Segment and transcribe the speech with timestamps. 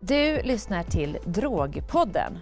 [0.00, 2.38] Du lyssnar till Drogpodden.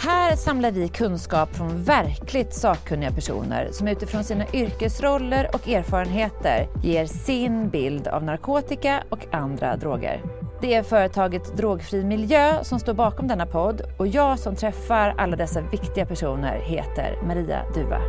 [0.00, 7.06] Här samlar vi kunskap från verkligt sakkunniga personer som utifrån sina yrkesroller och erfarenheter ger
[7.06, 10.22] sin bild av narkotika och andra droger.
[10.60, 15.36] Det är företaget Drogfri Miljö som står bakom denna podd och jag som träffar alla
[15.36, 18.00] dessa viktiga personer heter Maria Duva.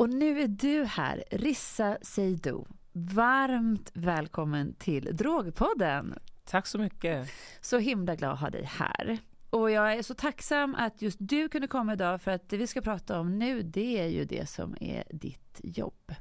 [0.00, 2.64] Och nu är du här, Rissa Seydou.
[2.92, 6.14] Varmt välkommen till Drogpodden.
[6.44, 7.28] Tack så mycket.
[7.60, 9.18] Så himla glad att ha dig här.
[9.50, 12.66] Och jag är så tacksam att just du kunde komma idag för att det vi
[12.66, 16.14] ska prata om nu det är ju det som är ditt jobb.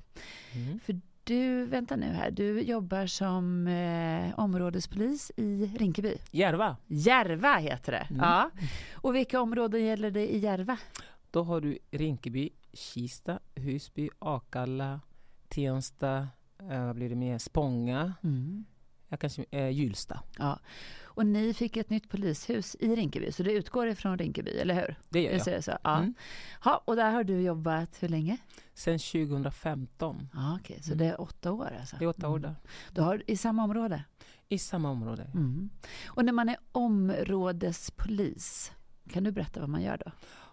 [0.53, 0.79] Mm.
[0.79, 6.17] För du, vänta nu här, du jobbar som eh, områdespolis i Rinkeby.
[6.31, 6.77] Järva.
[6.87, 8.07] Järva heter det.
[8.09, 8.21] Mm.
[8.21, 8.51] Ja.
[8.93, 10.77] Och vilka områden gäller det i Järva?
[11.31, 15.01] Då har du Rinkeby, Kista, Husby, Akalla,
[15.47, 16.27] Tensta,
[16.69, 18.65] eh, vad blir det mer, Spånga, mm.
[19.07, 20.23] jag kanske, eh, Hjulsta.
[20.37, 20.59] Ja.
[21.20, 24.95] Och ni fick ett nytt polishus i Rinkeby, så det utgår ifrån Rinkeby, eller hur?
[25.09, 25.45] Det gör jag.
[25.45, 25.77] Det så.
[25.84, 25.98] Ja.
[25.98, 26.13] Mm.
[26.63, 28.37] Ha, och där har du jobbat hur länge?
[28.73, 30.29] Sen 2015.
[30.33, 30.83] Ja, Okej, okay.
[30.83, 30.98] så mm.
[30.98, 31.95] det är åtta år alltså?
[31.99, 32.41] Det är åtta år mm.
[32.41, 32.55] där.
[32.91, 34.04] Du har i samma område?
[34.49, 35.31] I samma område.
[35.33, 35.70] Mm.
[36.07, 38.71] Och när man är områdespolis,
[39.09, 40.11] kan du berätta vad man gör då?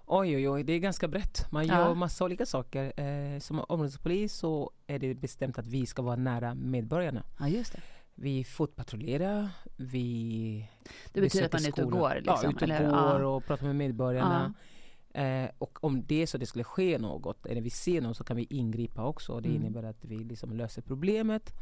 [0.09, 1.47] Oj, oj, oj, det är ganska brett.
[1.51, 1.79] Man ja.
[1.79, 3.01] gör massa olika saker.
[3.01, 7.23] Eh, som områdespolis så är det bestämt att vi ska vara nära medborgarna.
[7.39, 7.81] Ja, just det.
[8.15, 10.69] Vi fotpatrullerar, vi
[11.13, 12.15] Det betyder att man är ute och går?
[12.15, 12.91] Liksom, ja, ute och eller?
[12.91, 14.55] går och pratar med medborgarna.
[15.13, 15.21] Ja.
[15.21, 18.25] Eh, och om det är så det skulle ske något, eller vi ser något, så
[18.25, 19.41] kan vi ingripa också.
[19.41, 19.63] Det mm.
[19.63, 21.53] innebär att vi liksom löser problemet.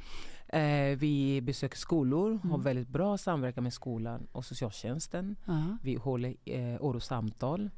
[0.48, 2.50] Eh, vi besöker skolor, mm.
[2.50, 5.36] har väldigt bra samverkan med skolan och socialtjänsten.
[5.82, 7.70] Vi håller eh, orosamtal.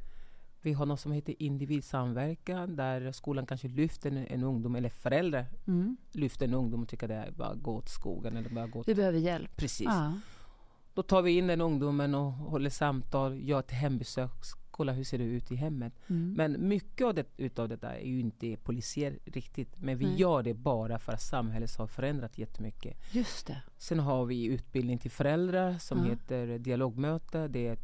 [0.67, 5.47] Vi har något som heter individsamverkan där skolan kanske lyfter en, en ungdom, eller föräldrar
[5.67, 5.97] mm.
[6.13, 8.95] lyfter en ungdom och tycker det är bara gå åt skogen eller bara gå Vi
[8.95, 9.57] behöver hjälp.
[9.57, 9.87] Precis.
[9.87, 10.13] Ja.
[10.95, 14.31] Då tar vi in den ungdomen och håller samtal, gör ett hembesök,
[14.71, 15.93] kolla hur ser det ut i hemmet.
[16.07, 16.33] Mm.
[16.33, 19.77] Men mycket av det, utav det där är ju inte polisiär riktigt.
[19.77, 20.21] Men vi Nej.
[20.21, 23.15] gör det bara för att samhället har förändrat jättemycket.
[23.15, 23.63] Just det.
[23.79, 26.05] Sen har vi utbildning till föräldrar som ja.
[26.05, 27.49] heter dialogmöte.
[27.49, 27.79] Det är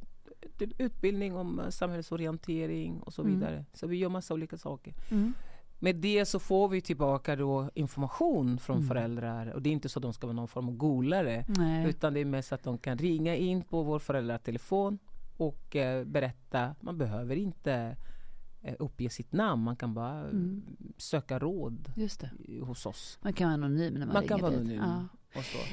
[0.78, 3.34] utbildning om eh, samhällsorientering och så mm.
[3.34, 3.54] vidare.
[3.54, 3.64] Mm.
[3.72, 4.94] Så vi gör massa olika saker.
[5.10, 5.34] Mm.
[5.78, 8.88] Med det så får vi tillbaka då information från mm.
[8.88, 11.88] föräldrar och det är inte så att de ska vara någon form av golare Nej.
[11.88, 14.98] utan det är mest att de kan ringa in på vår föräldratelefon
[15.36, 16.74] och eh, berätta.
[16.80, 17.96] Man behöver inte
[18.62, 20.62] eh, uppge sitt namn, man kan bara mm.
[20.96, 21.92] söka råd
[22.62, 23.18] hos oss.
[23.22, 24.82] Man kan vara anonym när man, man ringer kan vara anonym.
[24.82, 25.08] Ja.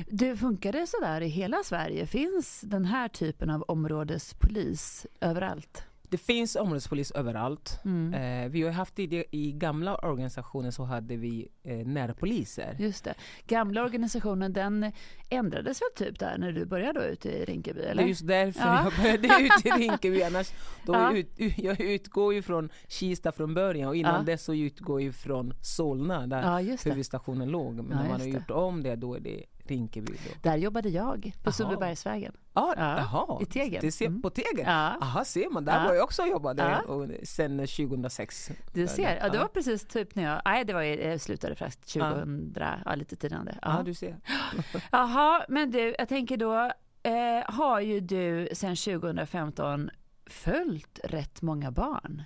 [0.07, 2.05] Du, funkar det sådär i hela Sverige?
[2.05, 5.88] Finns den här typen av områdespolis överallt?
[6.09, 7.79] Det finns områdespolis överallt.
[7.85, 8.13] Mm.
[8.13, 12.75] Eh, vi har haft tidigare, i gamla organisationer så hade vi eh, närpoliser.
[12.79, 13.13] Just det.
[13.47, 14.91] Gamla organisationen den
[15.29, 17.81] ändrades väl typ där när du började då ute i Rinkeby?
[17.81, 17.95] Eller?
[17.95, 18.83] Det är just därför ja.
[18.83, 20.23] jag började ute i Rinkeby.
[20.23, 20.51] Annars,
[20.85, 21.15] då ja.
[21.15, 21.27] ut,
[21.57, 24.21] jag utgår ju från Kista från början och innan ja.
[24.21, 27.75] dess så utgår jag från Solna där ja, huvudstationen låg.
[27.75, 30.12] Men när man har gjort om det då är det Rinkeby.
[30.12, 30.50] Då.
[30.50, 32.34] Där jobbade jag på Sundbybergsvägen.
[32.53, 33.81] Ah, ja, I Tegen.
[33.81, 34.22] Det ser, mm.
[34.22, 34.66] På Tegen?
[34.66, 34.97] Ja.
[35.02, 35.66] Aha, ser man.
[35.66, 35.88] Där ja.
[35.88, 37.07] var jag också och jobbade ja.
[37.24, 38.52] sen 2006.
[38.74, 39.18] Du ser.
[39.22, 40.41] Ja, det var precis typ när jag...
[40.46, 42.78] Nej, det var jag slutade faktiskt 2000, ja.
[42.85, 43.59] ja lite tidigare.
[43.62, 44.18] Ja, du ser.
[44.91, 46.72] Jaha, men du, jag tänker då
[47.03, 49.90] eh, har ju du sen 2015
[50.25, 52.24] följt rätt många barn.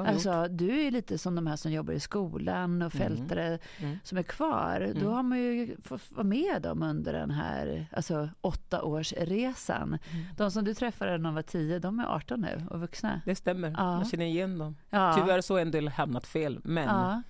[0.00, 3.08] Alltså, du är lite som de här som jobbar i skolan och mm.
[3.08, 3.58] fältare mm.
[3.78, 3.98] Mm.
[4.04, 4.80] som är kvar.
[4.80, 5.02] Mm.
[5.02, 9.88] Då har man ju fått vara med dem under den här alltså, åttaårsresan.
[9.88, 10.24] Mm.
[10.36, 13.20] De som du träffade när de var tio, de är 18 nu och vuxna.
[13.24, 13.84] Det stämmer, ja.
[13.84, 14.76] man känner igen dem.
[14.90, 15.14] Ja.
[15.18, 17.22] Tyvärr så har en del hamnat fel, men ja.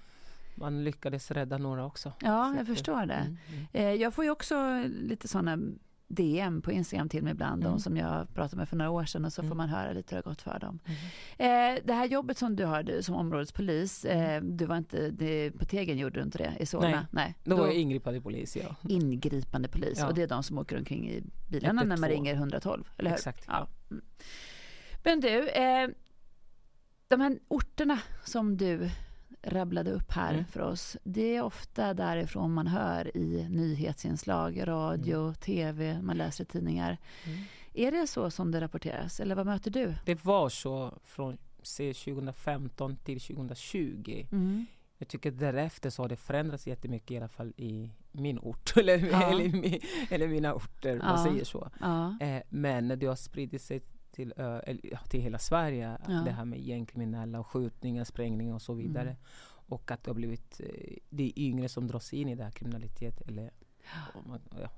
[0.54, 2.12] man lyckades rädda några också.
[2.20, 3.14] Ja, jag förstår det.
[3.14, 5.58] Mm, eh, jag får ju också lite sådana
[6.14, 7.72] DM på Instagram till mig ibland, mm.
[7.72, 9.50] de som jag pratade med för några år sedan och så mm.
[9.50, 10.78] får man höra lite hur det har gått för dem.
[10.84, 11.76] Mm.
[11.76, 14.56] Eh, det här jobbet som du har som områdespolis, eh, mm.
[14.56, 16.88] du var inte, det, på Tegen gjorde du inte det i Solna?
[16.88, 17.34] Nej, Nej.
[17.44, 18.56] då var jag ingripande polis.
[18.56, 18.76] Ja.
[18.88, 20.06] Ingripande polis, ja.
[20.06, 23.16] och det är de som åker omkring i bilarna när man ringer 112, eller hur?
[23.16, 23.44] Exakt.
[23.48, 23.68] Ja.
[23.90, 24.04] Mm.
[25.04, 25.88] Men du, eh,
[27.08, 28.90] de här orterna som du
[29.42, 30.44] rabblade upp här mm.
[30.44, 35.34] för oss, det är ofta därifrån man hör i nyhetsinslag, radio, mm.
[35.34, 36.98] tv, man läser tidningar.
[37.24, 37.38] Mm.
[37.74, 39.94] Är det så som det rapporteras eller vad möter du?
[40.04, 41.38] Det var så från
[41.78, 44.26] 2015 till 2020.
[44.32, 44.66] Mm.
[44.98, 48.98] Jag tycker därefter så har det förändrats jättemycket i alla fall i min ort eller,
[48.98, 49.30] ja.
[49.30, 49.78] eller,
[50.10, 51.04] eller, mina orter, ja.
[51.04, 51.70] man säger så.
[51.80, 52.16] Ja.
[52.20, 53.80] Eh, men det har spridit sig
[54.12, 54.34] till,
[55.08, 55.98] till hela Sverige.
[56.08, 56.12] Ja.
[56.12, 59.10] Det här med gängkriminella och skjutningar, sprängningar och så vidare.
[59.10, 59.16] Mm.
[59.44, 62.50] Och att det har blivit eh, det är yngre som dras in i det här
[62.50, 63.20] kriminalitet.
[63.20, 63.50] Eller,
[64.60, 64.70] ja,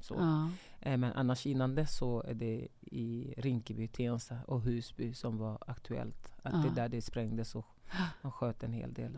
[0.00, 0.14] så.
[0.14, 0.50] Ja.
[0.80, 5.58] Eh, men annars innan dess så är det i Rinkeby, Tensta och Husby som var
[5.66, 6.32] aktuellt.
[6.42, 7.66] Att det är där det sprängdes och
[8.22, 9.12] man sköt en hel del.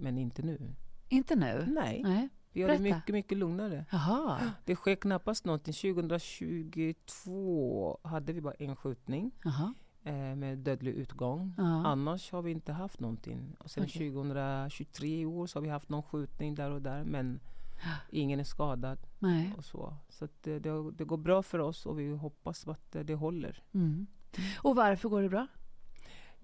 [0.00, 0.74] Men inte nu.
[1.08, 1.64] Inte nu?
[1.68, 2.02] Nej.
[2.02, 2.28] Nej.
[2.52, 3.84] Vi har det mycket, mycket lugnare.
[3.90, 4.52] Jaha.
[4.64, 5.74] Det sker knappast någonting.
[5.74, 9.30] 2022 hade vi bara en skjutning.
[9.44, 11.54] Jaha eh, med dödlig utgång.
[11.56, 11.86] Ja.
[11.86, 13.56] Annars har vi inte haft någonting.
[13.58, 14.10] Och sen okay.
[14.10, 17.40] 2023 i år så har vi haft någon skjutning där och där men
[18.10, 18.98] ingen är skadad.
[19.18, 19.54] Nej.
[19.56, 23.02] Och så så det, det, det, går bra för oss och vi hoppas att det,
[23.02, 23.62] det håller.
[23.74, 24.06] Mm.
[24.62, 25.46] Och varför går det bra?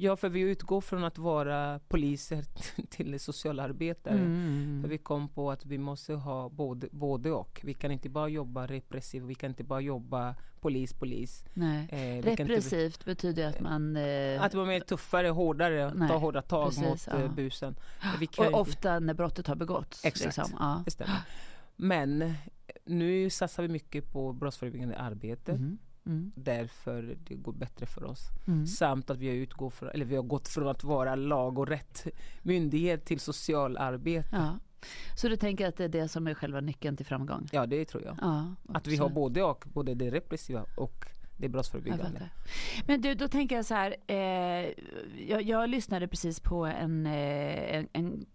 [0.00, 2.44] Ja, för vi utgår från att vara poliser
[2.90, 4.14] till socialarbetare.
[4.14, 4.82] Mm, mm, mm.
[4.82, 7.60] För vi kom på att vi måste ha både, både och.
[7.64, 11.44] Vi kan inte bara jobba repressivt, vi kan inte bara jobba polis, polis.
[11.54, 11.88] Nej.
[11.90, 13.96] Eh, Repressivt inte, betyder att man...
[13.96, 17.28] Eh, att vara mer tuffare, hårdare, nej, ta hårda tag precis, mot ja.
[17.28, 17.76] busen.
[18.16, 20.04] och inte, ofta när brottet har begåtts.
[20.04, 20.56] Exakt, liksom.
[20.58, 20.82] ja.
[20.84, 21.20] det stämmer.
[21.76, 22.34] Men
[22.84, 25.52] nu satsar vi mycket på brottsförebyggande arbete.
[25.52, 25.78] Mm.
[26.06, 26.32] Mm.
[26.34, 28.20] Därför det går bättre för oss.
[28.46, 28.66] Mm.
[28.66, 31.68] Samt att vi har, utgå för, eller vi har gått från att vara lag och
[31.68, 32.06] rätt
[32.42, 34.28] myndighet till socialarbete.
[34.32, 34.58] Ja.
[35.16, 37.48] Så du tänker att det är det som är själva nyckeln till framgång?
[37.52, 38.16] Ja, det tror jag.
[38.20, 41.04] Ja, att vi har både och, både det repressiva och
[41.36, 42.30] det brottsförebyggande.
[42.86, 43.96] Men du, då tänker jag så här.
[44.06, 44.16] Eh,
[45.28, 48.26] jag, jag, lyssnade precis på en, eh, en, en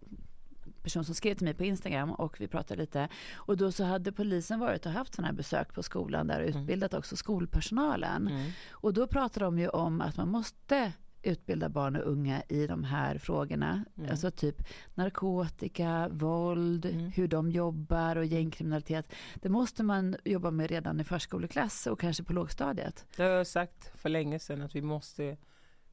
[0.84, 3.08] person som skrev till mig på Instagram och vi pratade lite.
[3.34, 6.48] Och då så hade polisen varit och haft sådana här besök på skolan där och
[6.48, 6.62] mm.
[6.62, 6.98] utbildat mm.
[6.98, 8.28] också skolpersonalen.
[8.28, 8.50] Mm.
[8.70, 10.92] Och då pratade de ju om att man måste
[11.24, 13.84] utbilda barn och unga i de här frågorna.
[13.96, 14.10] Mm.
[14.10, 14.62] Alltså typ
[14.94, 17.10] narkotika, våld, mm.
[17.10, 19.12] hur de jobbar och gängkriminalitet.
[19.34, 23.06] Det måste man jobba med redan i förskoleklass och kanske på lågstadiet.
[23.16, 25.36] Det har jag sagt för länge sedan att vi måste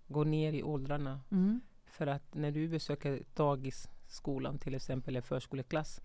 [0.07, 1.19] gå ner i åldrarna.
[1.31, 1.61] Mm.
[1.85, 6.01] För att när du besöker dagis skolan till exempel, eller förskoleklass.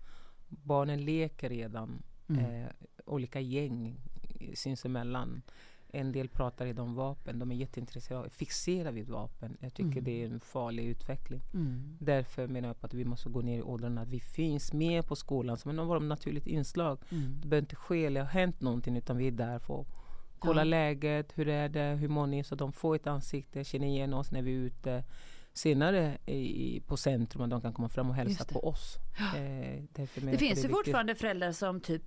[0.47, 2.45] Barnen leker redan mm.
[2.45, 2.69] eh,
[3.05, 3.99] olika gäng
[4.53, 5.41] sinsemellan.
[5.89, 9.57] En del pratar redan om vapen, de är jätteintresserade fixerade vid vapen.
[9.59, 10.03] Jag tycker mm.
[10.03, 11.41] det är en farlig utveckling.
[11.53, 11.97] Mm.
[11.99, 15.05] Därför menar jag på att vi måste gå ner i åldrarna, att vi finns med
[15.05, 16.99] på skolan som ett naturligt inslag.
[17.09, 17.39] Mm.
[17.41, 19.87] Det behöver inte ske eller ha hänt någonting utan vi är där för att
[20.39, 20.65] kolla ja.
[20.65, 22.43] läget, hur är det, hur mår ni?
[22.43, 25.03] Så de får ett ansikte, känner igen oss när vi är ute
[25.57, 28.97] senare i, på centrum och de kan komma fram och hälsa på oss.
[29.35, 29.83] Eh,
[30.31, 32.03] det finns ju fortfarande föräldrar som typ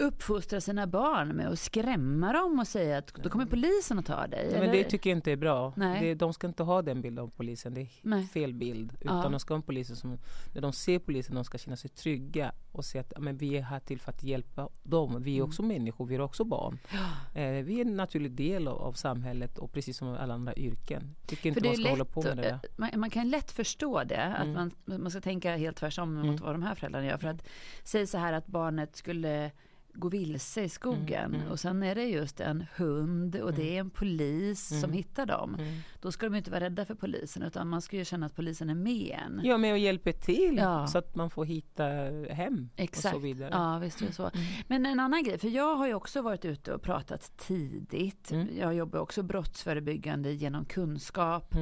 [0.00, 4.26] uppfostra sina barn med att skrämma dem och säga att då kommer polisen att ta
[4.26, 4.50] dig?
[4.52, 5.72] Ja, men det tycker jag inte är bra.
[5.76, 7.74] Det, de ska inte ha den bilden av polisen.
[7.74, 8.26] Det är Nej.
[8.26, 8.92] fel bild.
[9.00, 9.28] Utan ja.
[9.28, 10.18] de ska ha en polis som,
[10.54, 13.62] när de ser polisen, de ska känna sig trygga och se att men vi är
[13.62, 15.22] här till för att hjälpa dem.
[15.22, 15.48] Vi är mm.
[15.48, 16.78] också människor, vi är också barn.
[16.92, 17.40] Ja.
[17.40, 21.16] Eh, vi är en naturlig del av, av, samhället och precis som alla andra yrken.
[21.26, 22.58] Tycker inte man ska lätt, hålla på med det där.
[22.76, 24.70] Man, man, kan lätt förstå det, att mm.
[24.84, 26.36] man, man ska tänka helt tvärtom mot mm.
[26.36, 27.18] vad de här föräldrarna gör.
[27.18, 27.46] För att
[27.84, 29.50] säga så här att barnet skulle
[29.94, 31.52] gå vilse i skogen mm, mm.
[31.52, 33.74] och sen är det just en hund och det mm.
[33.74, 34.80] är en polis mm.
[34.80, 35.54] som hittar dem.
[35.54, 35.78] Mm.
[36.00, 38.70] Då ska de inte vara rädda för polisen utan man ska ju känna att polisen
[38.70, 39.40] är med en.
[39.44, 40.86] Ja, med och hjälper till ja.
[40.86, 41.84] så att man får hitta
[42.30, 43.14] hem Exakt.
[43.14, 43.50] och så vidare.
[43.52, 44.22] Ja, visst är det så.
[44.22, 44.46] Mm.
[44.68, 48.32] Men en annan grej, för jag har ju också varit ute och pratat tidigt.
[48.58, 51.54] Jag jobbar också brottsförebyggande genom kunskap.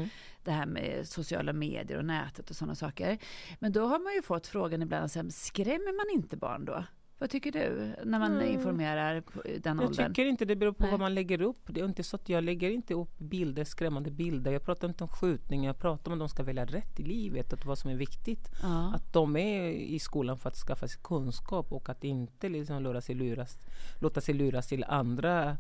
[0.45, 3.19] Det här med sociala medier och nätet och sådana saker.
[3.59, 6.85] Men då har man ju fått frågan ibland, skrämmer man inte barn då?
[7.19, 8.53] Vad tycker du när man mm.
[8.53, 10.05] informerar den jag åldern?
[10.05, 10.91] Jag tycker inte det beror på Nej.
[10.91, 11.61] vad man lägger upp.
[11.67, 14.53] Det är inte så att jag lägger inte upp bilder, skrämmande bilder.
[14.53, 17.53] Jag pratar inte om skjutningar, jag pratar om att de ska välja rätt i livet
[17.53, 18.51] och vad som är viktigt.
[18.63, 18.93] Ja.
[18.95, 23.01] Att de är i skolan för att skaffa sig kunskap och att inte liksom låta
[23.01, 23.59] sig luras,
[24.01, 25.57] låta sig luras till andra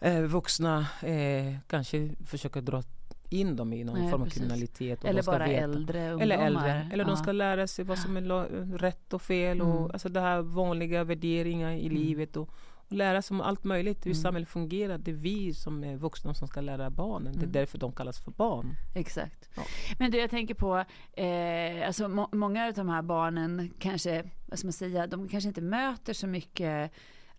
[0.00, 0.86] eh, vuxna.
[1.02, 2.82] Eh, kanske försöka dra
[3.28, 4.42] in dem i någon Nej, form av precis.
[4.42, 5.04] kriminalitet.
[5.04, 5.62] eller bara veta.
[5.62, 6.22] äldre ungdomar.
[6.22, 6.88] Eller äldre.
[6.92, 7.08] Eller ja.
[7.08, 9.60] de ska lära sig vad som är rätt och fel.
[9.60, 9.72] Mm.
[9.72, 11.98] Och, alltså det här vanliga värderingar i mm.
[11.98, 12.36] livet.
[12.36, 12.50] Och,
[12.86, 14.22] och lära sig om allt möjligt, hur mm.
[14.22, 14.98] samhället fungerar.
[14.98, 17.32] Det är vi som är vuxna som ska lära barnen.
[17.32, 17.52] Det är mm.
[17.52, 18.76] därför de kallas för barn.
[18.94, 19.48] Exakt.
[19.56, 19.62] Ja.
[19.98, 20.84] Men du, jag tänker på,
[21.20, 25.48] eh, alltså må många av de här barnen kanske, vad ska man säga, de kanske
[25.48, 26.92] inte möter så mycket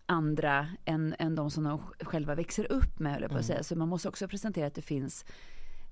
[0.06, 3.42] andra än, än de som de själva växer upp med, jag på att mm.
[3.42, 3.62] säga.
[3.62, 5.24] Så man måste också presentera att det finns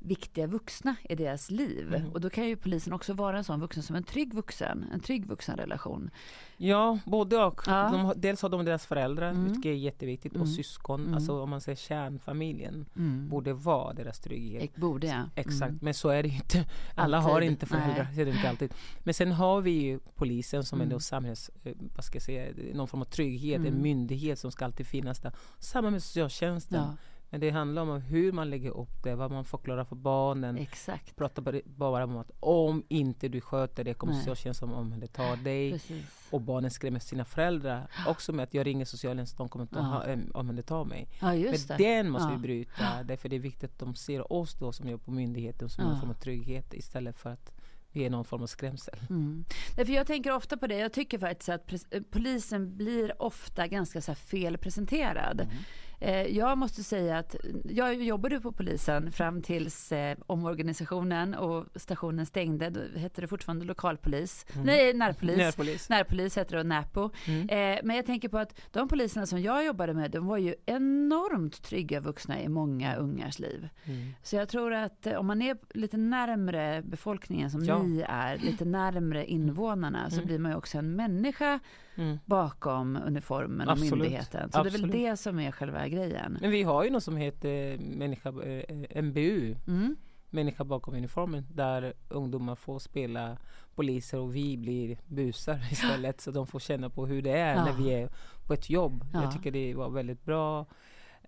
[0.04, 1.94] viktiga vuxna i deras liv.
[1.94, 2.12] Mm.
[2.12, 5.00] Och då kan ju polisen också vara en sån vuxen som en trygg vuxen, en
[5.00, 6.10] trygg vuxenrelation.
[6.56, 7.62] Ja, både och.
[7.66, 7.88] Ja.
[7.92, 9.44] De, dels har de deras föräldrar, mm.
[9.44, 10.52] vilket är jätteviktigt, och mm.
[10.52, 11.00] syskon.
[11.00, 11.14] Mm.
[11.14, 13.28] Alltså om man säger kärnfamiljen, mm.
[13.28, 14.76] borde vara deras trygghet.
[14.76, 15.22] Borde ja.
[15.34, 15.78] Exakt, mm.
[15.82, 16.64] men så är det inte.
[16.94, 17.32] Alla alltid.
[17.32, 18.74] har inte föräldrar, det är inte alltid.
[18.98, 20.94] Men sen har vi ju polisen som mm.
[20.94, 24.64] är samhälls, eh, vad ska jag säga, någon form av trygghet, en myndighet som ska
[24.64, 25.32] alltid finnas där.
[25.58, 26.80] Samma med socialtjänsten.
[26.80, 26.96] Ja
[27.34, 30.56] Men det handlar om hur man lägger upp det, vad man förklarar för barnen.
[30.58, 31.16] Exakt.
[31.16, 35.72] Prata bara om att om inte du sköter det kommer socialtjänsten omhänderta dig.
[35.72, 36.28] Precis.
[36.30, 40.16] Och barnen skrämmer sina föräldrar också med att jag ringer socialtjänsten, de kommer att ja.
[40.34, 41.08] omhänderta mig.
[41.20, 41.84] Ja, just Men det.
[41.84, 42.36] den måste ja.
[42.36, 45.68] vi bryta, därför det är viktigt att de ser oss då som jobbar på myndigheten
[45.68, 45.90] som ja.
[45.90, 47.52] någon form av trygghet istället för att
[47.94, 48.98] vi är någon form av skrämsel.
[49.10, 49.44] Mm.
[49.76, 51.72] Därför jag tänker ofta på det, jag tycker faktiskt att
[52.10, 55.40] polisen blir ofta ganska så felpresenterad.
[55.40, 55.54] Mm.
[56.00, 62.26] Eh, jag måste säga att jag jobbade på polisen fram tills eh, omorganisationen och stationen
[62.26, 62.70] stängde.
[62.70, 64.46] Då hette det fortfarande lokalpolis.
[64.54, 64.66] Mm.
[64.66, 65.36] Nej, närpolis.
[65.36, 67.10] Närpolis, närpolis hette det och Näpo.
[67.26, 67.48] Mm.
[67.48, 70.54] Eh, men jag tänker på att de poliserna som jag jobbade med, de var ju
[70.66, 73.68] enormt trygga vuxna i många ungars liv.
[73.84, 74.12] Mm.
[74.22, 77.82] Så jag tror att om man är lite närmre befolkningen som ja.
[77.82, 80.26] ni är, lite närmre invånarna, så mm.
[80.26, 81.60] blir man ju också en människa
[81.96, 82.18] mm.
[82.24, 83.92] bakom uniformen Absolut.
[83.92, 84.52] och myndigheten.
[84.52, 84.72] Så Absolut.
[84.82, 86.38] det är väl det som är själva grejen.
[86.40, 89.56] Men vi har ju något som heter människa, eh, MBU.
[89.66, 89.96] Mm.
[90.30, 93.36] Människa bakom uniformen där ungdomar får spela
[93.74, 97.64] poliser och vi blir busar istället så de får känna på hur det är ja.
[97.64, 98.08] när vi är
[98.46, 99.04] på ett jobb.
[99.12, 99.22] Ja.
[99.22, 100.66] Jag tycker det var väldigt bra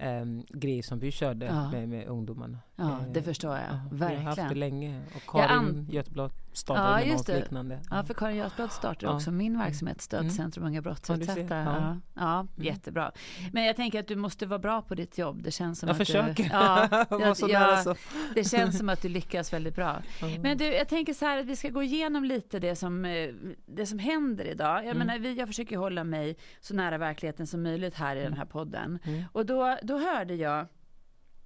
[0.01, 1.71] um, grej som vi körde ja.
[1.71, 2.59] med, med ungdomarna.
[2.77, 3.65] Ja, det förstår jag.
[3.65, 4.21] Ja, Verkligen.
[4.21, 5.03] Vi har haft det länge.
[5.15, 7.81] Och Karin Götblad startade ja, något liknande.
[7.91, 9.67] Ja, för Karin Götblad startade också min mm.
[9.67, 10.73] verksamhet, Stödcentrum mm.
[10.73, 11.57] Unga brottsutsatta.
[11.57, 12.41] Ja, ja.
[12.41, 12.49] Mm.
[12.57, 13.13] jättebra.
[13.53, 15.43] Men jag tänker att du måste vara bra på ditt jobb.
[15.43, 16.43] Det känns som jag att försöker.
[16.45, 16.51] du...
[16.53, 17.97] Ja, jag, jag,
[18.35, 20.03] det känns som att du lyckas väldigt bra.
[20.41, 23.29] Men du, jag tänker så här att vi ska gå igenom lite det som, eh,
[23.67, 24.77] det som händer idag.
[24.77, 24.99] Jag mm.
[24.99, 28.45] menar, vi, jag försöker hålla mig så nära verkligheten som möjligt här i den här
[28.45, 28.99] podden.
[29.05, 29.25] Mm.
[29.33, 30.67] Och då, då hörde jag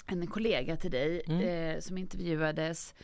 [0.07, 1.41] en kollega till dig mm.
[1.41, 2.95] eh, som intervjuades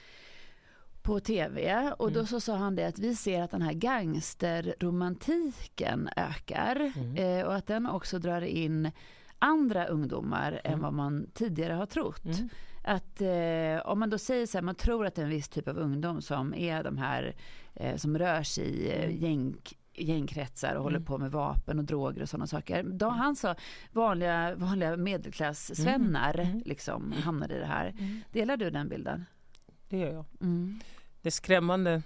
[1.02, 2.26] på tv och då mm.
[2.26, 7.16] så sa han det att vi ser att den här gangsterromantiken ökar mm.
[7.16, 8.90] eh, och att den också drar in
[9.38, 10.72] andra ungdomar mm.
[10.72, 12.24] än vad man tidigare har trott.
[12.24, 12.48] Mm.
[12.84, 15.48] Att eh, om man då säger så här, man tror att det är en viss
[15.48, 17.34] typ av ungdom som är de här
[17.74, 19.16] eh, som rör sig i eh, mm.
[19.16, 19.56] gäng
[19.96, 21.06] gängkretsar och håller mm.
[21.06, 22.82] på med vapen och droger och sådana saker.
[22.82, 23.18] Då mm.
[23.18, 23.54] han sa
[23.92, 26.50] vanliga, vanliga medelklass-svennar mm.
[26.50, 26.62] mm.
[26.66, 27.94] liksom hamnade i det här.
[27.98, 28.20] Mm.
[28.32, 29.24] Delar du den bilden?
[29.88, 30.24] Det gör jag.
[31.22, 32.02] Det är skrämmande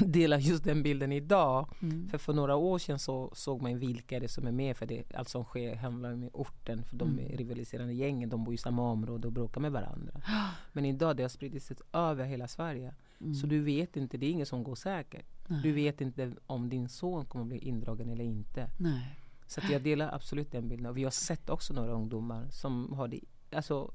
[0.00, 1.68] delar just den bilden idag.
[1.82, 2.08] Mm.
[2.08, 5.14] För för några år sedan så såg man vilka det som är med för det,
[5.14, 6.84] allt som sker handlar om orten.
[6.84, 7.36] För de mm.
[7.36, 10.20] rivaliserande gängen, de bor i samma område och bråkar med varandra.
[10.72, 12.94] Men idag det har sig över hela Sverige.
[13.22, 13.34] Mm.
[13.34, 15.26] Så du vet inte, det är ingen som går säkert.
[15.46, 15.62] Nej.
[15.62, 18.70] Du vet inte om din son kommer bli indragen eller inte.
[18.78, 19.18] Nej.
[19.46, 20.86] Så jag delar absolut den bilden.
[20.86, 23.20] Och vi har sett också några ungdomar som har det,
[23.52, 23.90] alltså,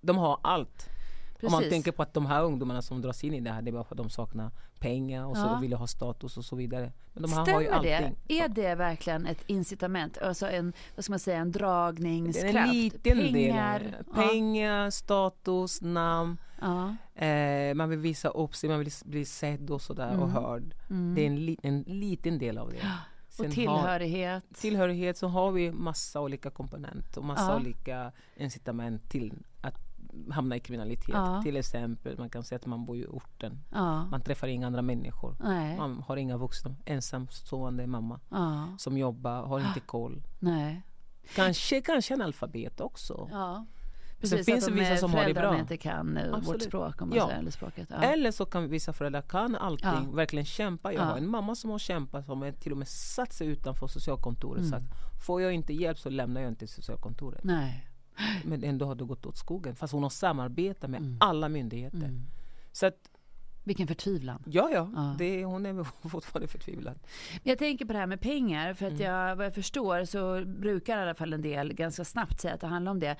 [0.00, 0.88] de har allt.
[1.42, 1.54] Precis.
[1.54, 3.70] Om man tänker på att de här ungdomarna som dras in i det här, det
[3.70, 5.58] är bara för att de saknar pengar och så ja.
[5.60, 6.92] vill ha status och så vidare.
[7.12, 8.16] Men de Stämmer har ju allting.
[8.26, 8.38] det?
[8.38, 10.18] Är det verkligen ett incitament?
[10.18, 12.56] Alltså en, vad ska man säga, en dragningskraft?
[12.56, 14.04] En liten pengar, del.
[14.14, 14.90] Pengar, ja.
[14.90, 16.36] status, namn.
[16.60, 16.96] Ja.
[17.26, 20.22] Eh, man vill visa upp sig, man vill bli sedd och sådär mm.
[20.22, 20.74] och hörd.
[20.90, 21.14] Mm.
[21.14, 22.92] Det är en, li, en liten del av det.
[23.28, 24.44] Sen och tillhörighet.
[24.48, 29.91] Har, tillhörighet så har vi massa olika komponenter och massa olika incitament till att
[30.30, 31.08] hamna i kriminalitet.
[31.08, 31.42] Ja.
[31.42, 33.58] Till exempel, man kan säga att man bor i orten.
[33.70, 34.04] Ja.
[34.04, 35.36] Man träffar inga andra människor.
[35.40, 35.76] Nej.
[35.76, 36.74] Man har inga vuxna.
[36.84, 38.76] Ensamstående mamma ja.
[38.78, 40.22] som jobbar, har inte koll.
[40.38, 40.82] Nej.
[41.34, 43.28] Kanske, kanske alfabet också.
[43.32, 43.66] Ja.
[44.20, 45.58] Precis, Sen finns det vissa som har det bra.
[45.58, 46.48] inte kan eh, Absolut.
[46.48, 47.02] vårt språk.
[47.02, 47.26] Om man ja.
[47.26, 47.88] säger, eller, språket.
[47.90, 47.96] Ja.
[47.96, 50.10] eller så kan vissa föräldrar kan allting, ja.
[50.14, 50.92] verkligen kämpa.
[50.92, 54.60] Jag har en mamma som har kämpat, som till och med satt sig utanför socialkontoret.
[54.60, 54.70] Mm.
[54.70, 54.84] Sagt,
[55.26, 57.44] får jag inte hjälp så lämnar jag inte socialkontoret.
[57.44, 57.88] Nej.
[58.44, 59.76] Men ändå har det gått åt skogen.
[59.76, 61.16] Fast hon har samarbetat med mm.
[61.20, 61.96] alla myndigheter.
[61.96, 62.26] Mm.
[62.72, 63.10] Så att,
[63.64, 64.42] vilken förtvivlan.
[64.46, 64.90] Ja, ja.
[64.94, 65.14] ja.
[65.18, 66.98] Det, hon är fortfarande förtvivlad.
[67.42, 68.74] Jag tänker på det här med pengar.
[68.74, 69.02] För att mm.
[69.02, 72.60] jag, vad jag förstår så brukar i alla fall en del ganska snabbt säga att
[72.60, 73.16] det handlar om det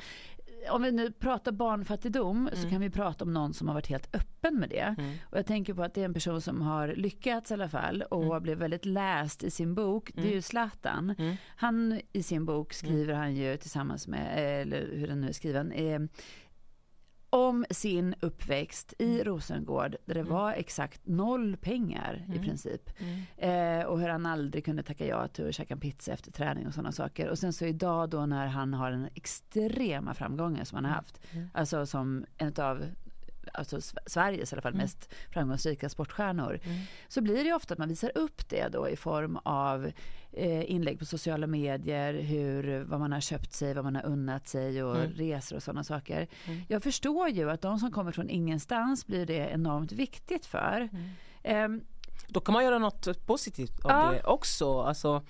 [0.71, 2.63] om vi nu pratar barnfattigdom mm.
[2.63, 4.95] så kan vi prata om någon som har varit helt öppen med det.
[4.99, 5.15] Mm.
[5.31, 8.03] Och jag tänker på att det är en person som har lyckats i alla fall
[8.03, 8.43] och mm.
[8.43, 10.11] blev väldigt läst i sin bok.
[10.15, 10.43] Det är ju mm.
[10.43, 11.15] Zlatan.
[11.19, 11.37] Mm.
[11.57, 15.73] Han i sin bok skriver han ju tillsammans med, eller hur den nu är skriven,
[15.73, 16.01] eh,
[17.33, 19.25] om sin uppväxt i mm.
[19.25, 20.33] Rosengård där det mm.
[20.33, 22.39] var exakt noll pengar mm.
[22.39, 22.91] i princip.
[22.99, 23.81] Mm.
[23.81, 26.75] Eh, och hur han aldrig kunde tacka ja till att käka pizza efter träning och
[26.75, 27.29] sådana saker.
[27.29, 31.21] Och sen så idag då när han har den extrema framgången som han har haft.
[31.31, 31.49] Mm.
[31.55, 32.85] Alltså som en av
[33.53, 34.83] alltså Sveriges i alla fall mm.
[34.83, 36.61] mest framgångsrika sportstjärnor.
[36.65, 36.79] Mm.
[37.09, 39.93] Så blir det ofta att man visar upp det då i form av
[40.33, 44.49] eh, inlägg på sociala medier, hur, vad man har köpt sig, vad man har unnat
[44.49, 45.13] sig och mm.
[45.13, 46.29] resor och sådana saker.
[46.45, 46.63] Mm.
[46.69, 50.89] Jag förstår ju att de som kommer från ingenstans blir det enormt viktigt för.
[51.43, 51.69] Eh,
[52.29, 54.13] Då kan man göra något positivt av ja.
[54.13, 54.81] det också.
[54.81, 55.23] Alltså,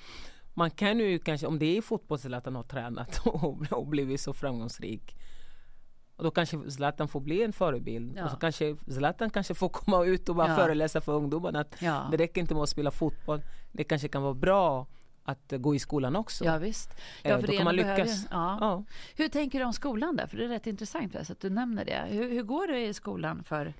[0.55, 4.33] man kan ju kanske, om det är fotboll Zlatan har tränat och, och blivit så
[4.33, 5.17] framgångsrik
[6.23, 8.13] och då kanske Zlatan får bli en förebild.
[8.17, 8.25] Ja.
[8.25, 10.57] Och så kanske Zlatan kanske får komma ut och bara ja.
[10.57, 11.61] föreläsa för ungdomarna.
[11.61, 12.09] Att ja.
[12.11, 13.43] Det räcker inte med att spela fotboll.
[13.73, 14.87] Det kanske kan vara bra
[15.25, 16.45] att gå i skolan också.
[16.45, 16.91] Ja visst.
[17.23, 18.27] Ja, eh, för då kan man lyckas.
[18.31, 18.59] ja.
[18.61, 18.85] Ja.
[19.17, 20.27] Hur tänker du om skolan där?
[20.27, 22.07] För det är rätt intressant att du nämner det.
[22.09, 23.75] Hur, hur går det i skolan för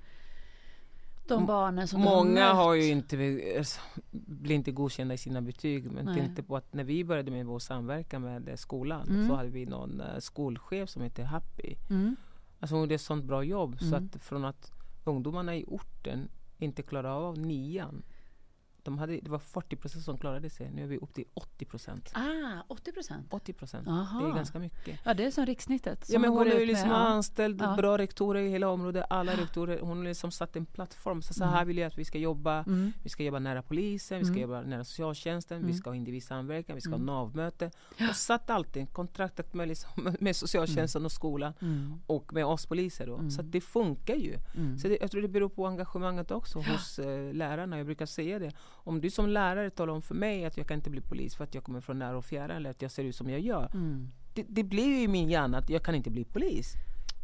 [1.27, 3.81] de barnen som Många har ju inte, alltså,
[4.11, 5.91] blir inte godkända i sina betyg.
[5.91, 6.15] Men Nej.
[6.15, 9.27] tänkte på att när vi började med vår samverkan med skolan mm.
[9.27, 11.75] så hade vi någon uh, skolchef som hette Happy.
[11.89, 12.15] Mm.
[12.63, 13.91] Alltså hon gjorde ett sånt bra jobb mm.
[13.91, 14.71] så att från att
[15.03, 18.03] ungdomarna i orten inte klarade av nian
[18.83, 20.71] de hade, det var 40 procent som klarade sig.
[20.71, 22.11] Nu är vi upp till 80 procent.
[22.13, 23.27] Ah, 80 procent?
[23.29, 23.85] 80 procent.
[23.85, 24.99] Det är ganska mycket.
[25.03, 26.05] Ja, det är som riksnittet.
[26.05, 27.75] Som ja, men hon är ju liksom med, anställd ja.
[27.75, 29.05] bra rektorer i hela området.
[29.09, 29.79] Alla rektorer.
[29.79, 31.21] Hon har liksom satt en plattform.
[31.21, 31.67] Så, så här mm.
[31.67, 32.63] vill jag att vi ska jobba.
[32.63, 32.93] Mm.
[33.03, 34.41] Vi ska jobba nära polisen, vi ska mm.
[34.41, 35.77] jobba nära socialtjänsten, vi mm.
[35.77, 37.05] ska ha individsamverkan, vi ska ha mm.
[37.05, 37.71] NAV-möte.
[38.09, 41.53] Och satt alltid kontraktet med, liksom, med socialtjänsten och skolan
[42.07, 43.07] och med oss poliser.
[43.07, 43.29] Då.
[43.29, 44.37] Så det funkar ju.
[44.81, 47.77] Så det, jag tror det beror på engagemanget också hos eh, lärarna.
[47.77, 48.51] Jag brukar säga det
[48.83, 51.43] om du som lärare talar om för mig att jag kan inte bli polis för
[51.43, 53.69] att jag kommer från nära och fjärran eller att jag ser ut som jag gör.
[53.73, 54.11] Mm.
[54.33, 56.73] Det, det, blir ju i min hjärna att jag kan inte bli polis.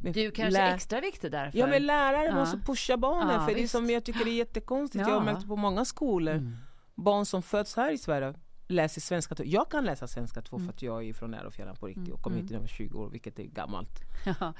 [0.02, 1.60] Men du kanske är extra viktig därför?
[1.60, 2.36] Ja men lärare ja.
[2.36, 3.74] måste pusha barnen ja, för visst.
[3.74, 5.02] det som jag tycker är jättekonstigt.
[5.02, 5.10] Ja.
[5.10, 6.58] Jag har märkt på många skolor, mm.
[6.96, 8.34] barn som föds här i Sverige
[8.68, 9.44] läser svenska 2.
[9.46, 10.68] Jag kan läsa svenska 2 mm.
[10.68, 12.14] för att jag är från nära och fjärran på riktigt mm.
[12.14, 14.00] och kom hit när jag var 20 år vilket är gammalt.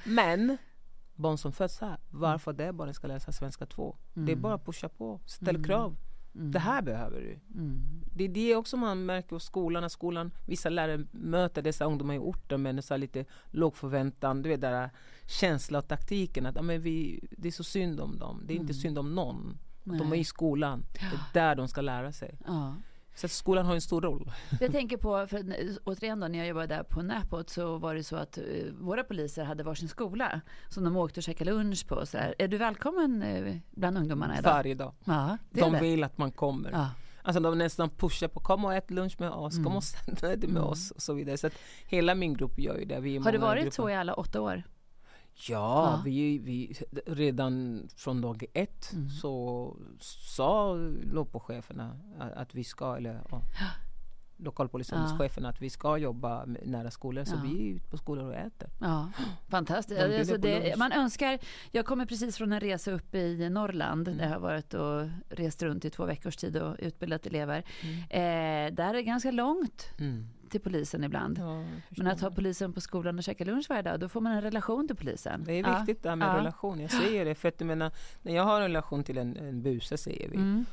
[0.04, 0.56] Men
[1.14, 3.96] barn som föds här, varför det barnen ska läsa svenska 2?
[4.14, 4.42] Det är mm.
[4.42, 5.64] bara att pusha på, ställ mm.
[5.64, 5.96] krav.
[6.34, 6.50] Mm.
[6.50, 7.58] Det här behöver du.
[7.60, 8.02] Mm.
[8.14, 12.14] Det är det också man märker hos skolan, när skolan, vissa lärare möter dessa ungdomar
[12.14, 14.90] i orten med så lite låg förväntan, du vet där
[15.26, 18.56] känsla och taktiken att ja, men vi, det är så synd om dem, det är
[18.56, 18.62] mm.
[18.62, 19.58] inte synd om någon.
[19.84, 22.38] Att de är i skolan, det är där de ska lära sig.
[22.46, 22.74] Ja.
[23.14, 24.32] Så skolan har en stor roll.
[24.60, 25.44] Jag tänker på, för
[25.84, 29.04] återigen då, när jag jobbade där på Näpot så var det så att uh, våra
[29.04, 32.06] poliser hade varsin skola som de åkte och käkade lunch på.
[32.06, 32.34] Så där.
[32.38, 34.52] Är du välkommen uh, bland ungdomarna idag?
[34.52, 34.94] Varje dag.
[35.04, 36.70] Ja, de vill att man kommer.
[36.70, 36.90] Ja.
[37.22, 39.64] Alltså de nästan pushar på, kom och ät lunch med oss, mm.
[39.64, 39.84] kom och
[40.20, 40.64] dig med mm.
[40.64, 41.36] oss och så vidare.
[41.36, 41.52] Så att
[41.86, 43.00] hela min grupp gör ju det.
[43.00, 44.62] Vi har det varit så i alla åtta år?
[45.48, 46.02] Ja.
[46.04, 46.74] Vi, vi,
[47.06, 49.10] redan från dag ett mm.
[49.10, 49.76] så
[50.36, 50.74] sa
[51.12, 53.42] lokalcheferna att, vi ska, eller ja,
[54.36, 55.48] lokalpolisens ja.
[55.48, 57.24] att vi ska jobba nära skolor.
[57.24, 58.70] Så vi är ute på skolor och äter.
[58.80, 59.10] Ja,
[59.48, 60.00] fantastiskt.
[60.00, 61.38] Alltså det, man önskar,
[61.70, 64.08] jag kommer precis från en resa uppe i Norrland.
[64.08, 64.18] Mm.
[64.18, 67.64] Där jag har varit och rest runt i två veckors tid och utbildat elever.
[67.82, 67.98] Mm.
[68.00, 71.38] Eh, där är det ganska långt mm till polisen ibland.
[71.38, 74.32] Ja, Men att ha polisen på skolan och käka lunch varje dag, då får man
[74.32, 75.44] en relation till polisen.
[75.44, 76.02] Det är viktigt ja.
[76.02, 76.38] det här med ja.
[76.38, 76.80] relation.
[76.80, 79.62] Jag säger det, för att jag menar, när jag har en relation till en, en
[79.62, 80.64] buse, säger vi, mm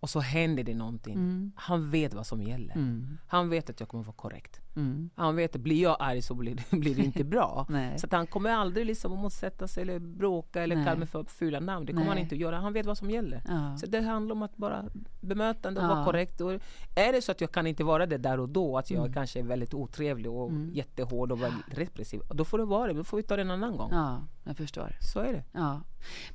[0.00, 1.14] och så händer det någonting.
[1.14, 1.52] Mm.
[1.56, 2.74] Han vet vad som gäller.
[2.74, 3.18] Mm.
[3.26, 4.60] Han vet att jag kommer vara korrekt.
[4.76, 5.10] Mm.
[5.14, 7.66] Han vet att blir jag arg så blir det, blir det inte bra.
[7.96, 11.24] så att han kommer aldrig liksom att motsätta sig eller bråka eller kalla mig för
[11.24, 11.86] fula namn.
[11.86, 12.14] Det kommer Nej.
[12.14, 12.58] han inte att göra.
[12.58, 13.42] Han vet vad som gäller.
[13.48, 13.76] Ja.
[13.76, 14.84] Så det handlar om att bara
[15.20, 15.94] bemötande och ja.
[15.94, 16.40] vara korrekt.
[16.40, 16.52] Och
[16.96, 19.12] är det så att jag kan inte vara det där och då, att jag mm.
[19.12, 20.74] kanske är väldigt otrevlig och mm.
[20.74, 22.20] jättehård och repressiv.
[22.30, 22.98] Då får det vara det.
[22.98, 23.90] Då får vi ta det en annan gång.
[23.92, 24.96] Ja, jag förstår.
[25.00, 25.44] Så är det.
[25.52, 25.82] Ja.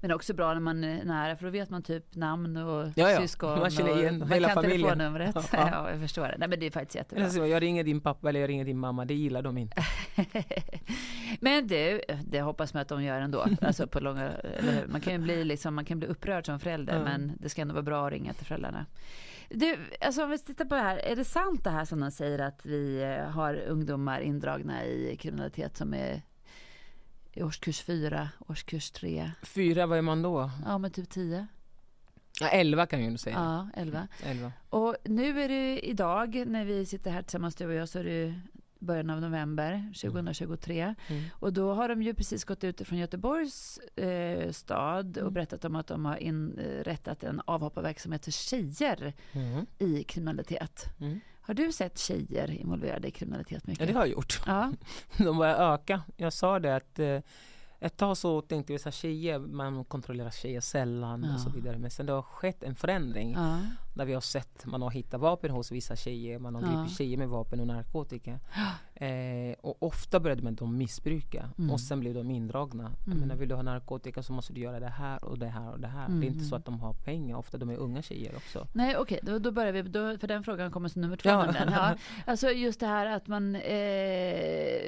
[0.01, 3.11] Men också bra när man är nära, för då vet man typ namn och ja,
[3.11, 3.21] ja.
[3.21, 3.59] syskon.
[3.59, 4.81] Man känner igen och hela familjen.
[4.81, 5.35] telefonnumret.
[5.35, 5.69] Ja, ja.
[5.71, 6.35] ja, jag förstår det.
[6.37, 7.23] Nej, men det är faktiskt jättebra.
[7.23, 9.83] Alltså, jag ringer din pappa eller jag ringer din mamma, det gillar de inte.
[11.39, 13.45] men du, det hoppas man att de gör ändå.
[13.61, 14.31] Alltså på långa,
[14.87, 17.03] man kan ju bli, liksom, man kan bli upprörd som förälder, mm.
[17.03, 18.85] men det ska ändå vara bra att ringa till föräldrarna.
[19.49, 22.11] Du, alltså om vi tittar på det här, är det sant det här som de
[22.11, 26.21] säger att vi har ungdomar indragna i kriminalitet som är
[27.33, 29.31] i årskurs fyra, årskurs tre?
[29.43, 30.51] Fyra, vad är man då?
[30.65, 31.47] Ja, men typ tio.
[32.39, 33.35] Ja, elva kan jag ju säga.
[33.35, 34.07] Ja, elva.
[34.23, 34.51] elva.
[34.69, 38.03] Och nu är det idag, när vi sitter här tillsammans du och jag, så är
[38.03, 38.41] det
[38.81, 40.81] början av november 2023.
[40.81, 40.95] Mm.
[41.07, 41.23] mm.
[41.33, 45.33] Och då har de ju precis gått ut från Göteborgs eh, stad och mm.
[45.33, 49.65] berättat om att de har inrättat en avhopparverksamhet för tjejer mm.
[49.79, 50.85] i kriminalitet.
[50.99, 51.19] Mm.
[51.41, 53.79] Har du sett tjejer involverade i kriminalitet mycket?
[53.79, 54.41] Ja, det har jag gjort.
[54.45, 54.73] Ja.
[55.17, 56.01] De börjar öka.
[56.17, 57.19] Jag sa det att eh,
[57.79, 61.33] ett tag så tänkte vi att tjejer, man kontrollerar tjejer sällan ja.
[61.33, 61.77] och så vidare.
[61.77, 63.31] Men sen det har skett en förändring.
[63.31, 63.59] Ja.
[63.95, 67.17] Där vi har sett, man har hittat vapen hos vissa tjejer, man har gripit tjejer
[67.17, 68.39] med vapen och narkotika.
[69.01, 71.71] Eh, och ofta började man de missbruka mm.
[71.71, 72.83] och sen blev de indragna.
[72.83, 72.97] Mm.
[73.05, 75.71] Jag menar, vill du ha narkotika så måste du göra det här och det här
[75.71, 76.05] och det här.
[76.05, 76.19] Mm.
[76.19, 78.67] Det är inte så att de har pengar, ofta de är unga tjejer också.
[78.73, 79.31] Nej okej, okay.
[79.33, 81.29] då, då börjar vi, då, för den frågan kommer som nummer två.
[81.29, 81.53] Ja.
[81.67, 81.95] ja.
[82.25, 84.81] Alltså just det här att man, eh,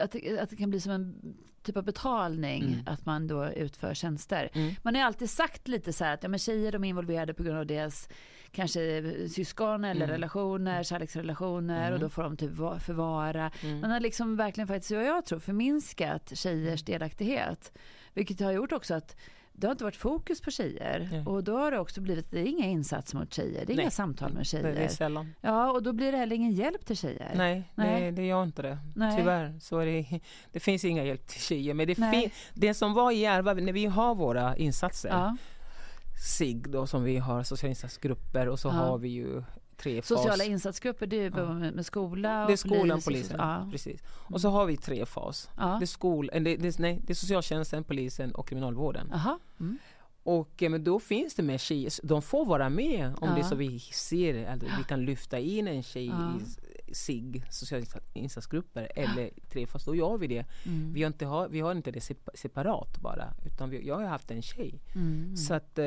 [0.00, 2.80] att, att det kan bli som en typ av betalning mm.
[2.86, 4.50] att man då utför tjänster.
[4.52, 4.74] Mm.
[4.82, 7.42] Man har alltid sagt lite så här att ja, men tjejer de är involverade på
[7.42, 8.08] grund av deras
[8.50, 10.10] kanske syskon eller mm.
[10.10, 11.94] relationer, kärleksrelationer mm.
[11.94, 13.50] och då får de typ förvara.
[13.64, 13.80] Mm.
[13.80, 17.72] Man har liksom verkligen faktiskt, och jag tror, förminskat tjejers delaktighet.
[18.14, 19.16] Vilket har gjort också att
[19.58, 21.08] det har inte varit fokus på tjejer.
[21.12, 21.24] Nej.
[21.26, 23.66] Och då har det också blivit, det är inga insatser mot tjejer.
[23.66, 23.82] Det är Nej.
[23.82, 24.74] inga samtal med tjejer.
[24.74, 25.32] Det är sällan.
[25.40, 27.32] Ja, och då blir det heller ingen hjälp till tjejer.
[27.36, 28.00] Nej, Nej.
[28.02, 28.78] Det, det gör inte det.
[28.96, 29.16] Nej.
[29.16, 29.58] Tyvärr.
[29.60, 30.20] Så är det,
[30.52, 31.74] det finns inga hjälp till tjejer.
[31.74, 35.08] Men det, fin, det som var i Järva, när vi har våra insatser.
[35.08, 35.36] Ja.
[36.18, 38.72] SIG då som vi har, sociala insatsgrupper och så ja.
[38.72, 39.42] har vi ju
[39.76, 40.08] tre fas.
[40.08, 41.54] Sociala insatsgrupper, det är ja.
[41.54, 43.36] med, skola och Det är skolan, polis, polisen.
[43.38, 43.68] Ja.
[43.72, 44.00] Precis.
[44.30, 45.50] Och så har vi tre fas.
[45.56, 45.66] Ja.
[45.66, 49.12] Det, är skol, det, det, nej, det är socialtjänsten, polisen och kriminalvården.
[49.12, 49.38] Aha.
[49.60, 49.78] Mm.
[50.22, 53.54] Och men då finns det med tjejer, de får vara med om det är så
[53.54, 56.10] vi ser, alltså, vi kan lyfta in en tjej i
[56.92, 60.44] SIG, sociala insatsgrupper eller trefas, då gör vi det.
[60.66, 60.92] Mm.
[60.92, 62.00] Vi, har inte ha, vi har inte det
[62.34, 64.80] separat bara, utan vi, jag har haft en tjej.
[64.94, 65.36] Mm.
[65.36, 65.86] Så att eh,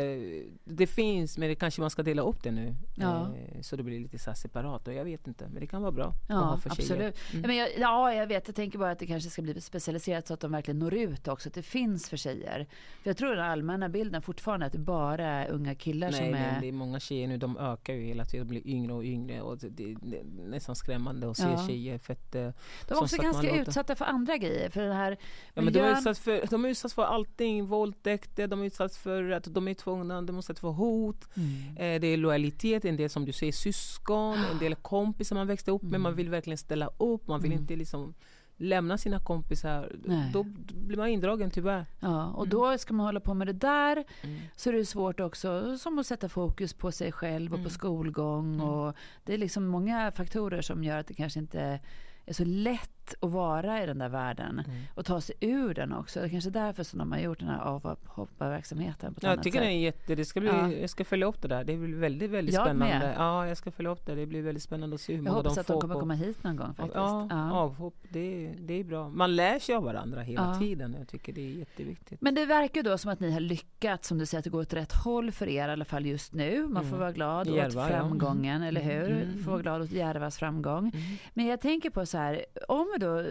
[0.64, 2.76] det finns, men det kanske man ska dela upp det nu.
[2.96, 3.36] Ja.
[3.36, 4.88] Eh, så det blir lite så separat.
[4.88, 7.18] Och jag vet inte, men det kan vara bra ja, att ha för absolut.
[7.32, 7.42] Mm.
[7.42, 8.48] Ja, men jag, ja, jag vet.
[8.48, 11.28] Jag tänker bara att det kanske ska bli specialiserat så att de verkligen når ut
[11.28, 11.50] också.
[11.50, 12.68] Att det finns för tjejer.
[13.04, 16.34] För jag tror den allmänna bilden fortfarande att det bara är unga killar Nej, som
[16.34, 16.62] är...
[16.62, 17.38] det är många tjejer nu.
[17.38, 18.48] De ökar ju hela tiden.
[18.48, 19.42] De blir yngre och yngre.
[19.42, 21.68] Och det, det, det nästan skrämmande att se ja.
[21.68, 21.98] tjejer.
[21.98, 22.50] För att, eh,
[22.88, 24.70] de är också ganska utsatta för andra grejer.
[24.70, 25.18] För den här
[25.54, 27.66] ja, men de, är utsatta för, de är utsatta för allting.
[27.66, 31.28] Våldtäkter, de är utsatta för att de är tvungna, de måste få hot.
[31.34, 31.78] Mm.
[31.78, 35.72] Eh, det är lojalitet, en del som du säger syskon, en del kompisar man växte
[35.72, 35.90] upp med.
[35.90, 36.02] Mm.
[36.02, 37.62] Man vill verkligen ställa upp, man vill mm.
[37.62, 38.14] inte liksom
[38.60, 40.30] lämna sina kompisar, Nej.
[40.34, 40.44] då
[40.74, 41.86] blir man indragen tyvärr.
[42.00, 42.50] Ja, och mm.
[42.50, 44.40] då ska man hålla på med det där mm.
[44.56, 47.64] så är det svårt också som att sätta fokus på sig själv och mm.
[47.64, 48.54] på skolgång.
[48.54, 48.68] Mm.
[48.68, 51.80] Och det är liksom många faktorer som gör att det kanske inte
[52.26, 54.82] är så lätt att vara i den där världen mm.
[54.96, 56.20] och ta sig ur den också.
[56.20, 59.14] Det är kanske därför som de har gjort den här avhopparverksamheten.
[59.14, 60.72] På jag tycker det är jätte, det ska bli, ja.
[60.72, 61.64] jag ska följa upp det där.
[61.64, 63.00] Det blir väldigt, väldigt jag spännande.
[63.00, 63.16] Med.
[63.18, 64.16] Ja, jag ska följa upp det.
[64.16, 65.46] Det blir väldigt spännande att se hur många de får.
[65.46, 66.00] Jag hoppas att de kommer på.
[66.00, 66.96] komma hit någon gång faktiskt.
[66.96, 67.52] Ja, ja.
[67.52, 69.10] avhopp, det, det är bra.
[69.10, 70.60] Man lär sig av varandra hela ja.
[70.60, 70.96] tiden.
[71.00, 72.22] Jag tycker det är jätteviktigt.
[72.22, 74.62] Men det verkar då som att ni har lyckats, som du säger, att det går
[74.62, 76.68] åt rätt håll för er i alla fall just nu.
[76.68, 77.00] Man får mm.
[77.00, 78.68] vara glad Järva, åt framgången, ja.
[78.68, 78.96] eller mm.
[78.96, 79.24] hur?
[79.24, 79.44] Mm.
[79.44, 80.92] Får vara glad åt Järvas framgång.
[80.94, 81.18] Mm.
[81.34, 83.24] Men jag tänker på så här, om då,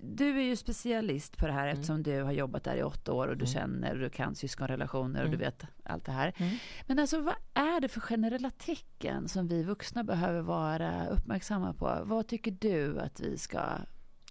[0.00, 1.72] du är ju specialist på det här mm.
[1.72, 3.54] eftersom du har jobbat där i åtta år och du mm.
[3.54, 5.46] känner du kan syskonrelationer och du mm.
[5.46, 6.32] vet allt det här.
[6.36, 6.56] Mm.
[6.86, 11.98] Men alltså vad är det för generella tecken som vi vuxna behöver vara uppmärksamma på?
[12.04, 13.60] Vad tycker du att vi ska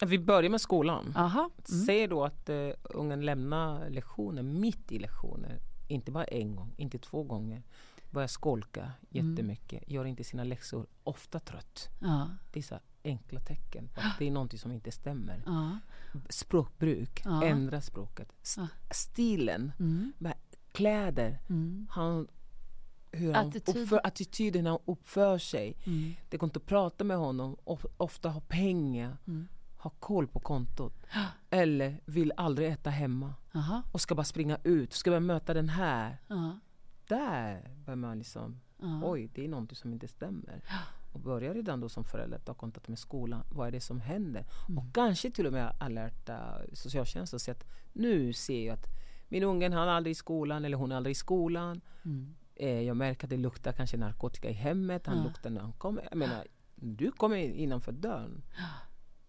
[0.01, 1.13] vi börjar med skolan.
[1.15, 1.49] Aha.
[1.69, 1.86] Mm.
[1.86, 5.51] Säg då att uh, ungen lämnar lektionen mitt i lektionen.
[5.88, 7.63] Inte bara en gång, inte två gånger.
[8.10, 9.95] Börjar skolka jättemycket, mm.
[9.95, 11.89] gör inte sina läxor, ofta trött.
[12.01, 12.29] Ja.
[12.51, 15.44] Det är så enkla tecken på att det är någonting som inte stämmer.
[15.46, 15.80] Ja.
[16.30, 17.44] Språkbruk, ja.
[17.44, 18.34] ändra språket.
[18.41, 20.13] St stilen, mm.
[20.72, 21.39] kläder.
[21.50, 21.88] Mm.
[21.89, 22.28] Han,
[23.12, 23.78] hur han Attityd.
[23.78, 25.78] uppför, attityden han uppför sig.
[25.84, 26.13] Mm.
[26.30, 29.48] Det går inte att prata med honom, of, ofta har pengar, mm.
[29.78, 30.94] har koll på kontot.
[31.50, 33.34] Eller vill aldrig äta hemma.
[33.54, 33.84] Aha.
[33.91, 36.18] Och ska bara springa ut, ska bara möta den här.
[36.30, 36.60] Aha.
[37.08, 39.02] Där börjar man liksom, Aha.
[39.04, 40.62] oj det är någonting som inte stämmer
[41.15, 43.43] och börja redan då som förälder ta kontakt med skolan.
[43.49, 44.45] Vad är det som händer?
[44.67, 44.78] Mm.
[44.78, 48.86] Och kanske till och med alerta socialtjänsten och säga att nu ser jag att
[49.28, 51.82] min unge han är aldrig i skolan eller hon är aldrig i skolan.
[52.06, 52.36] Mm.
[52.56, 55.08] Eh, jag märker att det luktar kanske narkotika i hemmet.
[55.08, 55.23] Han ja.
[55.23, 56.08] luktar när han kommer.
[56.10, 58.43] Jag menar, du kommer innanför dörren.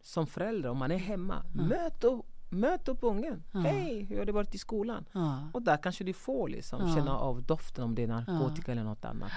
[0.01, 1.63] Som förälder, om man är hemma, ja.
[1.63, 3.43] möt, upp, möt upp ungen.
[3.53, 3.61] Ja.
[3.61, 5.05] Hej, hur har det varit i skolan?
[5.53, 9.05] Och där kanske du får liksom känna av doften om det är narkotika eller något
[9.05, 9.33] annat.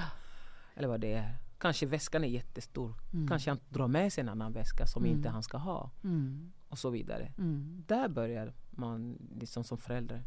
[0.75, 1.48] Eller vad det är.
[1.59, 2.93] Kanske väskan är jättestor.
[3.13, 3.27] Mm.
[3.27, 5.15] Kanske han drar med sig en annan väska som mm.
[5.15, 5.91] inte han ska ha.
[6.03, 6.51] Mm.
[6.69, 7.31] Och så vidare.
[7.37, 7.83] Mm.
[7.87, 10.23] Där börjar man liksom som förälder.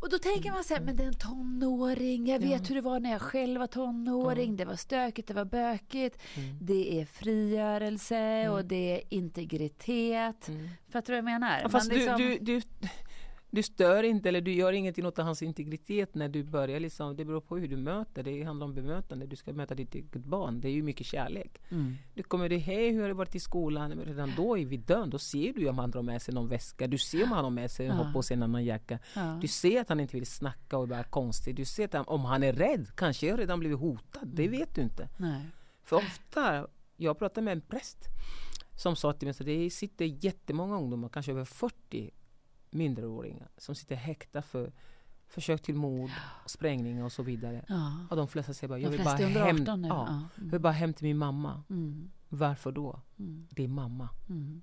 [0.00, 2.26] Och då tänker man så här, men det är en tonåring.
[2.26, 4.56] Jag vet hur det var när jag själv var tonåring.
[4.56, 6.18] Det var stökigt, det var bökigt.
[6.36, 6.58] Mm.
[6.60, 8.52] Det är frigörelse mm.
[8.52, 10.48] och det är integritet.
[10.48, 10.68] Mm.
[10.88, 11.60] Fattar du vad jag menar?
[11.62, 12.16] Ja, fast liksom...
[12.16, 12.88] du, du, du,
[13.54, 16.80] du stör inte eller du gör ingenting åt hans integritet när du börjar.
[16.80, 18.22] Liksom, det beror på hur du möter.
[18.22, 19.26] Det handlar om bemötande.
[19.26, 20.60] Du ska möta ditt eget barn.
[20.60, 21.62] Det är ju mycket kärlek.
[21.70, 21.96] Mm.
[22.14, 23.90] Du kommer det, hej hur har det varit i skolan?
[23.90, 25.10] Men redan då är vi döden.
[25.10, 26.86] Då ser du om han drar med sig någon väska.
[26.86, 27.92] Du ser om han har med sig, ja.
[27.92, 28.98] har på sig en annan jacka.
[29.14, 29.38] Ja.
[29.40, 31.56] Du ser att han inte vill snacka och är konstig.
[31.56, 34.22] Du ser att han, om han är rädd, kanske har redan blivit hotad.
[34.22, 34.34] Mm.
[34.34, 35.08] Det vet du inte.
[35.16, 35.40] Nej.
[35.84, 37.98] För ofta, jag pratade med en präst
[38.76, 42.10] som sa till mig att det sitter jättemånga ungdomar, kanske över 40
[42.74, 44.72] minderåringar som sitter häkta för
[45.26, 46.10] försök till mord,
[46.46, 47.64] sprängningar och så vidare.
[47.68, 47.92] Ja.
[48.10, 50.08] Och de flesta säger bara, jag vill bara, hem, ja, ja.
[50.08, 50.50] Mm.
[50.50, 51.62] vill bara hem till min mamma.
[51.70, 52.10] Mm.
[52.28, 53.00] Varför då?
[53.18, 53.46] Mm.
[53.50, 54.08] Det är mamma.
[54.28, 54.62] Mm.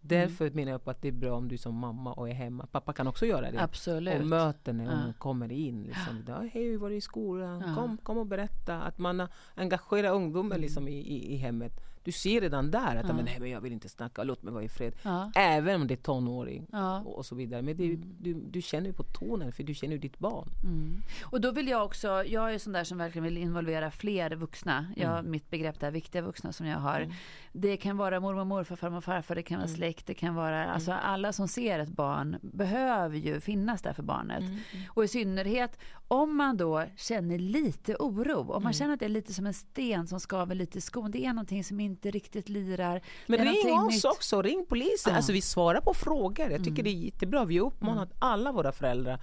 [0.00, 0.56] Därför mm.
[0.56, 2.66] menar jag på att det är bra om du som mamma och är hemma.
[2.66, 3.62] Pappa kan också göra det.
[3.62, 4.20] Absolut.
[4.20, 5.82] Och möter när hon kommer in.
[5.82, 6.24] Liksom.
[6.26, 6.40] Ja.
[6.52, 7.74] Hej, hur var det i skolan?
[7.74, 8.82] Kom, kom och berätta.
[8.82, 10.60] Att man engagerar ungdomar mm.
[10.60, 11.87] liksom, i, i, i hemmet.
[12.04, 13.14] Du ser redan där att ja.
[13.14, 14.94] men, nej, men jag vill inte snacka, låt mig vara i fred.
[15.02, 15.32] Ja.
[15.34, 17.00] Även om det är tonåring ja.
[17.00, 17.62] och, och, så vidare.
[17.62, 18.16] Men det, mm.
[18.18, 20.48] du, du känner på tonen för du känner ju ditt barn.
[20.64, 21.02] Mm.
[21.22, 24.86] Och då vill jag också, jag är sån där som verkligen vill involvera fler vuxna.
[24.96, 25.30] Jag, mm.
[25.30, 27.00] Mitt begrepp är viktiga vuxna som jag har.
[27.00, 27.14] Mm.
[27.52, 29.76] Det kan vara mormor, morfar, farmor, och farfar, det kan vara mm.
[29.76, 30.74] släkt, det kan vara, mm.
[30.74, 34.44] alltså alla som ser ett barn behöver ju finnas där för barnet.
[34.88, 39.10] Och i synnerhet om man då känner lite oro, om man känner att det är
[39.10, 42.48] lite som en sten som skaver lite i skon, det är någonting som inte riktigt
[42.48, 43.00] lirar.
[43.26, 44.04] Men ring oss nytt.
[44.04, 45.10] också, ring polisen.
[45.10, 45.16] Ja.
[45.16, 46.50] Alltså vi svarar på frågor.
[46.50, 46.84] Jag tycker mm.
[46.84, 47.44] det är jättebra.
[47.44, 48.18] Vi har uppmanat mm.
[48.18, 49.20] alla våra föräldrar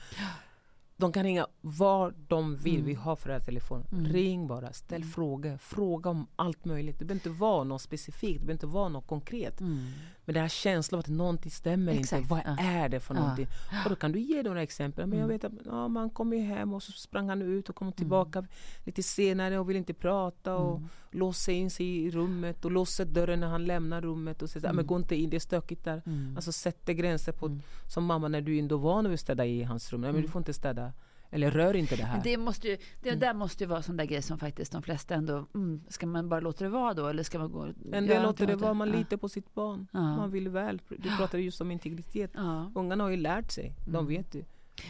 [0.97, 2.75] de kan ringa var de vill.
[2.75, 2.85] Mm.
[2.85, 3.85] Vi har föräldratelefon.
[3.91, 4.05] Mm.
[4.05, 5.09] Ring bara, ställ mm.
[5.13, 5.57] frågor.
[5.57, 6.99] Fråga om allt möjligt.
[6.99, 9.61] Det behöver inte vara något specifikt, det behöver inte vara något konkret.
[9.61, 9.87] Mm.
[10.25, 12.21] Men det här känslan av att någonting stämmer Exakt.
[12.21, 12.29] inte.
[12.29, 12.55] Vad ja.
[12.59, 13.19] är det för ja.
[13.21, 13.47] någonting?
[13.83, 15.07] Och då kan du ge några exempel.
[15.07, 15.35] Men jag mm.
[15.35, 17.93] vet att ja, man kom ju hem och så sprang han ut och kom mm.
[17.93, 18.45] tillbaka
[18.83, 20.89] lite senare och vill inte prata och mm.
[21.11, 24.75] låsa in sig i rummet och låsa dörren när han lämnar rummet och säger mm.
[24.75, 26.01] men gå inte in, det är stökigt där.
[26.05, 26.35] Mm.
[26.35, 27.59] Alltså sätter gränser på,
[27.93, 30.01] som mamma när du ändå var när vi städade i hans rum.
[30.01, 30.93] Nej, men du får inte städa
[31.35, 32.21] eller rör inte det här.
[32.23, 33.19] Det, måste ju, det mm.
[33.19, 36.29] där måste ju vara sån där grej som faktiskt de flesta ändå, mm, ska man
[36.29, 37.67] bara låta det vara då eller ska man gå?
[37.91, 38.95] En del låter det vara, man ja.
[38.95, 39.87] litar på sitt barn.
[39.91, 39.99] Ja.
[39.99, 40.81] Man vill väl.
[40.89, 42.31] Du pratade just om integritet.
[42.33, 42.71] Ja.
[42.75, 44.07] Ungarna har ju lärt sig, de mm.
[44.07, 44.45] vet ju.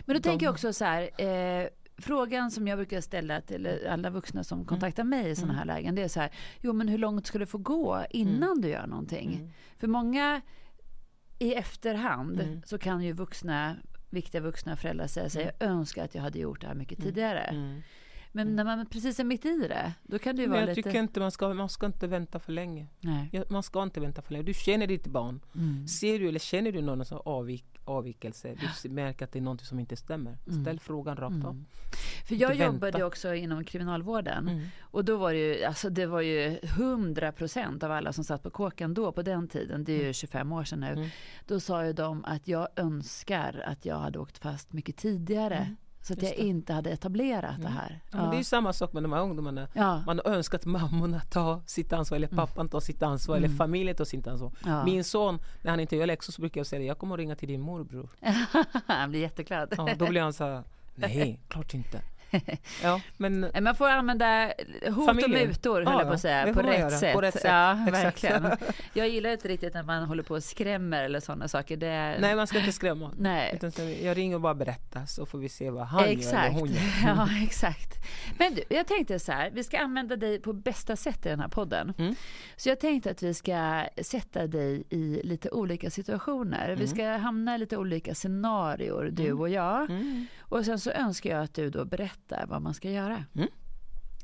[0.06, 0.20] Men då de...
[0.20, 4.58] tänker jag också så här, eh, frågan som jag brukar ställa till alla vuxna som
[4.58, 4.68] mm.
[4.68, 5.58] kontaktar mig i sådana mm.
[5.60, 6.32] här lägen, det är så här,
[6.62, 8.62] jo men hur långt ska det få gå innan mm.
[8.62, 9.54] du gör någonting?
[9.78, 10.42] För många
[11.40, 13.76] i efterhand så kan ju vuxna
[14.16, 15.56] viktiga vuxna föräldrar säger sig, mm.
[15.60, 17.10] jag önskar att jag hade gjort det här mycket mm.
[17.10, 17.42] tidigare.
[17.42, 17.82] Mm.
[18.32, 20.82] Men när man precis är mitt i det, då kan det ju vara jag lite...
[20.82, 22.88] tycker inte man ska, man ska inte vänta för länge.
[23.00, 23.44] Nej.
[23.50, 24.44] Man ska inte vänta för länge.
[24.44, 25.40] Du känner ditt barn.
[25.56, 25.88] Mm.
[25.88, 29.62] Ser du eller känner du någon som avvik, avvikelse, du märker att det är något
[29.62, 30.38] som inte stämmer.
[30.48, 30.62] Mm.
[30.62, 31.46] Ställ frågan rakt mm.
[31.46, 31.64] av.
[32.28, 34.50] För jag jobbade också inom kriminalvården.
[34.50, 34.68] Mm.
[34.82, 38.44] Och då var det ju, alltså det var ju 100 procent av alla som satt
[38.44, 40.54] på kåken då, på den tiden, det är ju 25 mm.
[40.54, 40.92] år sedan nu.
[40.92, 41.10] Mm.
[41.48, 45.76] Då sa ju de att jag önskar att jag hade åkt fast mycket tidigare.
[46.10, 46.20] Mm.
[46.20, 48.00] Så att jag inte hade etablerat det här.
[48.12, 49.68] Ja, men det är ju samma sak med de här ungdomarna.
[49.74, 50.04] Ja.
[50.06, 53.46] Man har önskat att mammorna tar sitt ansvar, eller pappan tar sitt ansvar, mm.
[53.46, 54.52] eller familjen tar sitt ansvar.
[54.66, 54.86] Ja.
[54.86, 57.36] Min son, när han inte gör läxor så brukar jag säga jag kommer att ringa
[57.36, 58.10] till din morbror.
[58.86, 59.74] han blir jätteglad.
[59.78, 60.64] Ja, då blir han så här,
[60.96, 62.02] nej, klart inte.
[62.84, 63.52] ja, men...
[63.62, 64.54] Man får använda
[64.88, 65.42] hot familjen.
[65.42, 67.14] och mutor, höll ja, jag på att säga, på rätt, sätt.
[67.14, 67.44] på rätt, sätt.
[67.44, 68.58] Ja, verkligen.
[68.94, 71.78] Jag gillar inte riktigt när man håller på och skrämmer eller sådana saker.
[71.78, 72.18] Det...
[72.20, 73.12] Nej, man ska inte skrämma.
[73.18, 73.60] Nej.
[74.04, 76.34] jag ringer och bara berättar så får vi se vad han exakt.
[76.34, 76.82] gör eller hon gör.
[77.06, 77.96] Ja, exakt.
[78.38, 81.40] Men du, jag tänkte så här, vi ska använda dig på bästa sätt i den
[81.40, 81.94] här podden.
[81.98, 82.16] Mm.
[82.56, 86.66] Så jag tänkte att vi ska sätta dig i lite olika situationer.
[86.66, 86.80] Mm.
[86.80, 89.40] Vi ska hamna i lite olika scenarier, du mm.
[89.40, 89.90] och jag.
[89.90, 90.26] Mm.
[90.40, 93.26] Och sen så önskar jag att du då berättar vad man ska göra.
[93.36, 93.50] Mm.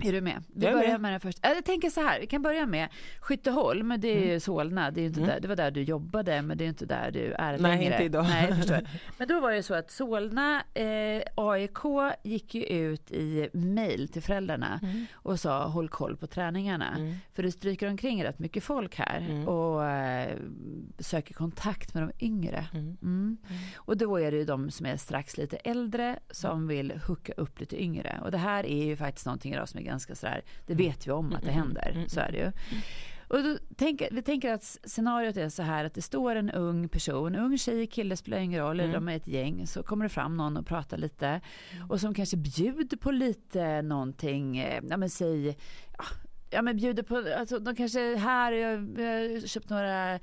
[0.05, 0.43] Är du med?
[0.47, 1.01] Vi börjar med.
[1.01, 1.39] med den först.
[1.41, 4.39] Jag tänker så här, vi kan börja med Skytteholm, det är mm.
[4.39, 5.29] Solna, det, är inte mm.
[5.29, 7.93] där, det var där du jobbade men det är inte där du är Nej, längre.
[7.93, 8.25] inte idag.
[8.29, 8.87] Nej, förstår.
[9.17, 11.77] Men då var det så att Solna eh, AIK
[12.23, 15.05] gick ju ut i mail till föräldrarna mm.
[15.13, 16.95] och sa håll koll på träningarna.
[16.97, 17.15] Mm.
[17.33, 19.47] För det stryker omkring rätt mycket folk här mm.
[19.47, 20.37] och eh,
[20.99, 22.65] söker kontakt med de yngre.
[23.75, 27.59] Och då är det ju de som är strax lite äldre som vill hooka upp
[27.59, 28.19] lite yngre.
[28.23, 30.85] Och det här är ju faktiskt någonting idag som är ganska sådär, det mm.
[30.85, 32.51] vet vi om att det mm, mm, händer, så är det ju.
[33.31, 36.89] Och då tänker, vi tänker att scenariot är så här att det står en ung
[36.89, 40.09] person, ung tjej, kille spelar ingen roll, eller de är ett gäng, så kommer det
[40.09, 41.41] fram någon och pratar lite
[41.89, 45.57] och som kanske bjuder på lite någonting, eh, ja men säg,
[46.49, 50.19] ja men bjuder på, alltså de kanske här, jag, jag har köpt några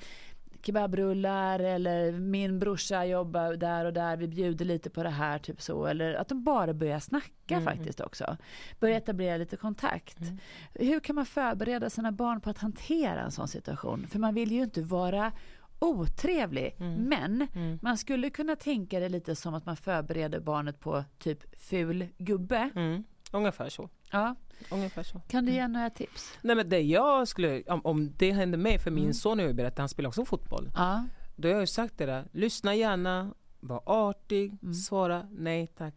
[0.62, 5.62] kebabrullar eller min brorsa jobbar där och där, vi bjuder lite på det här, typ
[5.62, 5.87] så.
[5.87, 7.64] Eller att de bara börjar snacka mm.
[7.64, 8.37] faktiskt också.
[8.81, 10.21] Börja etablera lite kontakt.
[10.21, 10.38] Mm.
[10.75, 14.07] Hur kan man förbereda sina barn på att hantera en sån situation?
[14.07, 15.33] För man vill ju inte vara
[15.79, 16.77] otrevlig.
[16.79, 16.94] Mm.
[16.94, 17.79] Men mm.
[17.83, 22.71] man skulle kunna tänka det lite som att man förbereder barnet på typ ful gubbe.
[22.75, 23.05] Mm.
[23.33, 23.88] Ungefär så.
[24.11, 24.35] Ja.
[24.71, 25.21] Ungefär så.
[25.29, 25.73] Kan du ge mm.
[25.73, 26.38] några tips?
[26.43, 29.14] Nej men det jag skulle, om, om det händer mig, för min mm.
[29.14, 30.71] son har berättat, han spelar också fotboll.
[30.75, 31.05] Ja.
[31.37, 34.75] Då har jag sagt det där, lyssna gärna, var artig, mm.
[34.75, 35.95] svara nej tack.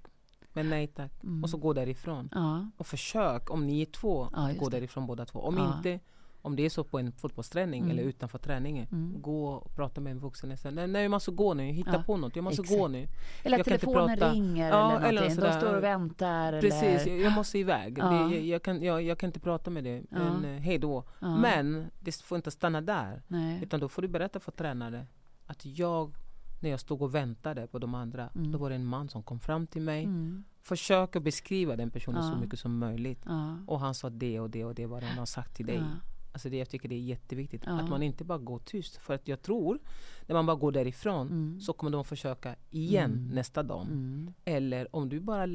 [0.54, 1.24] Men nej tack.
[1.24, 1.44] Mm.
[1.44, 2.30] Och så gå därifrån.
[2.32, 2.70] Ja.
[2.78, 5.40] Och försök, om ni är två, ja, gå därifrån båda två.
[5.40, 6.00] Om inte,
[6.42, 7.92] om det är så på en fotbollsträning mm.
[7.92, 9.22] eller utanför träningen, mm.
[9.22, 10.58] gå och prata med en vuxen.
[10.64, 12.80] Nej, nej jag måste gå nu, hitta ja, på något, jag måste exakt.
[12.80, 13.08] gå nu.
[13.44, 16.62] Eller att telefonen ringer ja, eller någonting, eller de står och väntar.
[16.62, 17.24] Precis, eller...
[17.24, 17.98] jag måste iväg.
[17.98, 18.10] Ja.
[18.10, 20.50] Det, jag, jag, kan, jag, jag, kan inte prata med dig, men ja.
[20.50, 21.04] Eh, hej då.
[21.20, 23.64] Men det får inte stanna där, nej.
[23.64, 25.08] utan då får du berätta för tränare
[25.46, 26.16] att jag,
[26.60, 28.52] när jag stod och väntade på de andra, mm.
[28.52, 30.04] då var det en man som kom fram till mig.
[30.04, 30.44] Mm.
[30.62, 32.32] Försöker beskriva den personen ja.
[32.32, 33.22] så mycket som möjligt.
[33.26, 33.58] Ja.
[33.68, 35.76] Och han sa det och det och det vad han har sagt till dig.
[35.76, 36.11] Ja.
[36.32, 38.98] Alltså det, jag tycker det är jätteviktigt att man inte bara går tyst.
[38.98, 39.80] För att jag tror,
[40.26, 41.60] när man bara går därifrån mm.
[41.60, 43.36] så kommer de försöka igen mm.
[43.36, 43.86] nästa dag.
[43.86, 44.34] Mm.
[44.46, 45.48] Eller om du bara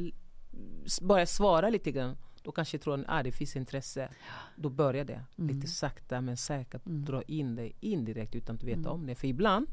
[1.03, 4.09] börjar svara lite grann då kanske tror att ah, det finns intresse.
[4.57, 5.55] Då börjar det mm.
[5.55, 7.05] lite sakta men säkert mm.
[7.05, 8.93] dra in dig indirekt utan att veta mm.
[8.93, 9.15] om det.
[9.15, 9.67] För ibland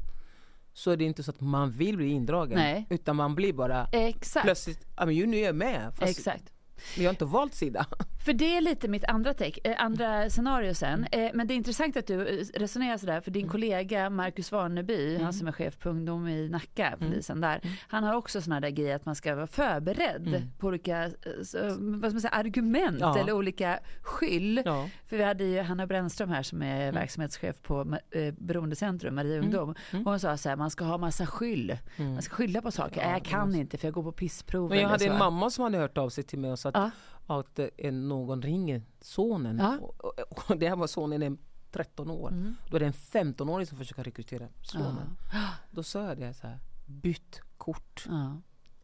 [0.72, 2.58] så är det inte så att man vill bli indragen.
[2.58, 2.86] Nej.
[2.90, 4.44] Utan man blir bara Exakt.
[4.44, 5.94] plötsligt, ja men nu är jag med.
[5.94, 6.52] Fast Exakt.
[6.96, 7.86] Men jag har inte valt sida.
[8.24, 11.06] För det är lite mitt andra, take, eh, andra scenario sen.
[11.12, 11.26] Mm.
[11.26, 13.52] Eh, men det är intressant att du eh, resonerar sådär för din mm.
[13.52, 15.24] kollega Marcus Warneby, mm.
[15.24, 16.98] han som är chef på ungdom i Nacka, mm.
[16.98, 17.60] polisen där.
[17.62, 17.76] Mm.
[17.88, 20.42] Han har också sådana där grejer att man ska vara förberedd mm.
[20.58, 21.10] på olika
[21.42, 23.18] så, vad ska säga, argument ja.
[23.18, 24.62] eller olika skyll.
[24.64, 24.88] Ja.
[25.06, 29.74] För vi hade ju Hanna Brännström här som är verksamhetschef på eh, Beroendecentrum, Maria Ungdom.
[29.92, 31.78] Och hon sa så här, man ska ha massa skyll.
[31.96, 33.02] Man ska skylla på saker.
[33.02, 34.70] Ja, jag kan inte för jag går på pissprov.
[34.70, 35.10] Men jag hade så.
[35.10, 36.92] en mamma som hade hört av sig till mig och sa att
[37.26, 37.60] att
[37.92, 39.58] någon ringer sonen.
[39.58, 39.78] Ja.
[39.78, 41.36] Och, och det här var sonen är
[41.70, 42.28] 13 år.
[42.28, 42.54] Mm.
[42.70, 45.16] Då är det en 15-åring som försöker rekrytera sonen.
[45.32, 45.48] Ja.
[45.70, 48.06] Då sa jag det så här, bytt kort.
[48.08, 48.40] Ja.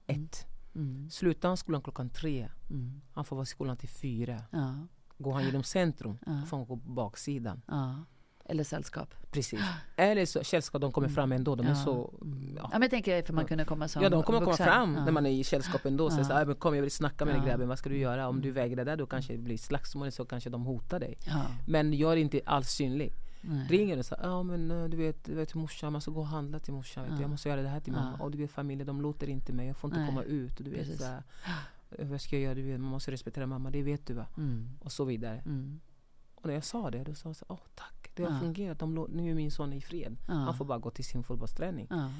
[0.06, 0.46] Ett.
[0.74, 1.10] Mm.
[1.10, 3.00] Slutar han skolan klockan tre, mm.
[3.12, 4.42] han får vara i skolan till fyra.
[4.50, 4.86] Ja.
[5.18, 6.42] Går han genom centrum, ja.
[6.46, 7.62] får han gå på baksidan.
[8.44, 9.14] Eller sällskap.
[9.30, 9.60] Precis.
[9.96, 11.14] Eller så, sällskap, de kommer mm.
[11.14, 11.54] fram ändå.
[11.54, 12.14] De är så...
[12.22, 12.54] Mm.
[12.56, 12.62] Ja.
[12.62, 14.66] ja men jag tänker för man kunde komma som Ja de kommer vuxen.
[14.66, 15.04] komma fram ja.
[15.04, 16.04] när man är i sällskap ändå.
[16.04, 16.10] Ja.
[16.10, 17.38] Så, så, ah, kom jag vill snacka med ja.
[17.38, 18.28] den grabben, vad ska du göra?
[18.28, 21.18] Om du vägrar där då kanske det blir slagsmål, så kanske de hotar dig.
[21.66, 23.12] Men gör inte alls synlig.
[23.42, 23.66] Nej.
[23.68, 26.26] Ringer och säger ja men eh, du vet, du vet morsan, jag måste gå och
[26.26, 27.04] handla till morsan.
[27.04, 27.20] Vet ja.
[27.20, 28.18] Jag måste göra det här till mamma.
[28.20, 30.08] Och du vet familjen, de låter inte mig, jag får inte Nej.
[30.08, 30.58] komma ut.
[30.58, 31.22] Och du vet, så här,
[31.98, 32.54] vad ska jag göra?
[32.54, 34.26] Du vet, man måste respektera mamma, det vet du va?
[34.36, 34.68] Mm.
[34.80, 35.42] Och så vidare.
[35.46, 35.80] Mm.
[36.42, 38.38] Och när jag sa det, då sa jag så, åh tack det har ja.
[38.38, 38.78] fungerat.
[38.78, 40.16] De, nu är min son i fred.
[40.28, 40.34] Ja.
[40.34, 41.86] Han får bara gå till sin fotbollsträning.
[41.90, 42.10] Ja.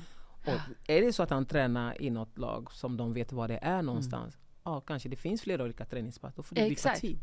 [0.45, 3.59] Och är det så att han tränar i något lag som de vet var det
[3.63, 4.35] är någonstans.
[4.35, 6.35] Mm ja, kanske det finns flera olika träningspass.
[6.35, 7.19] Då får du byta tid.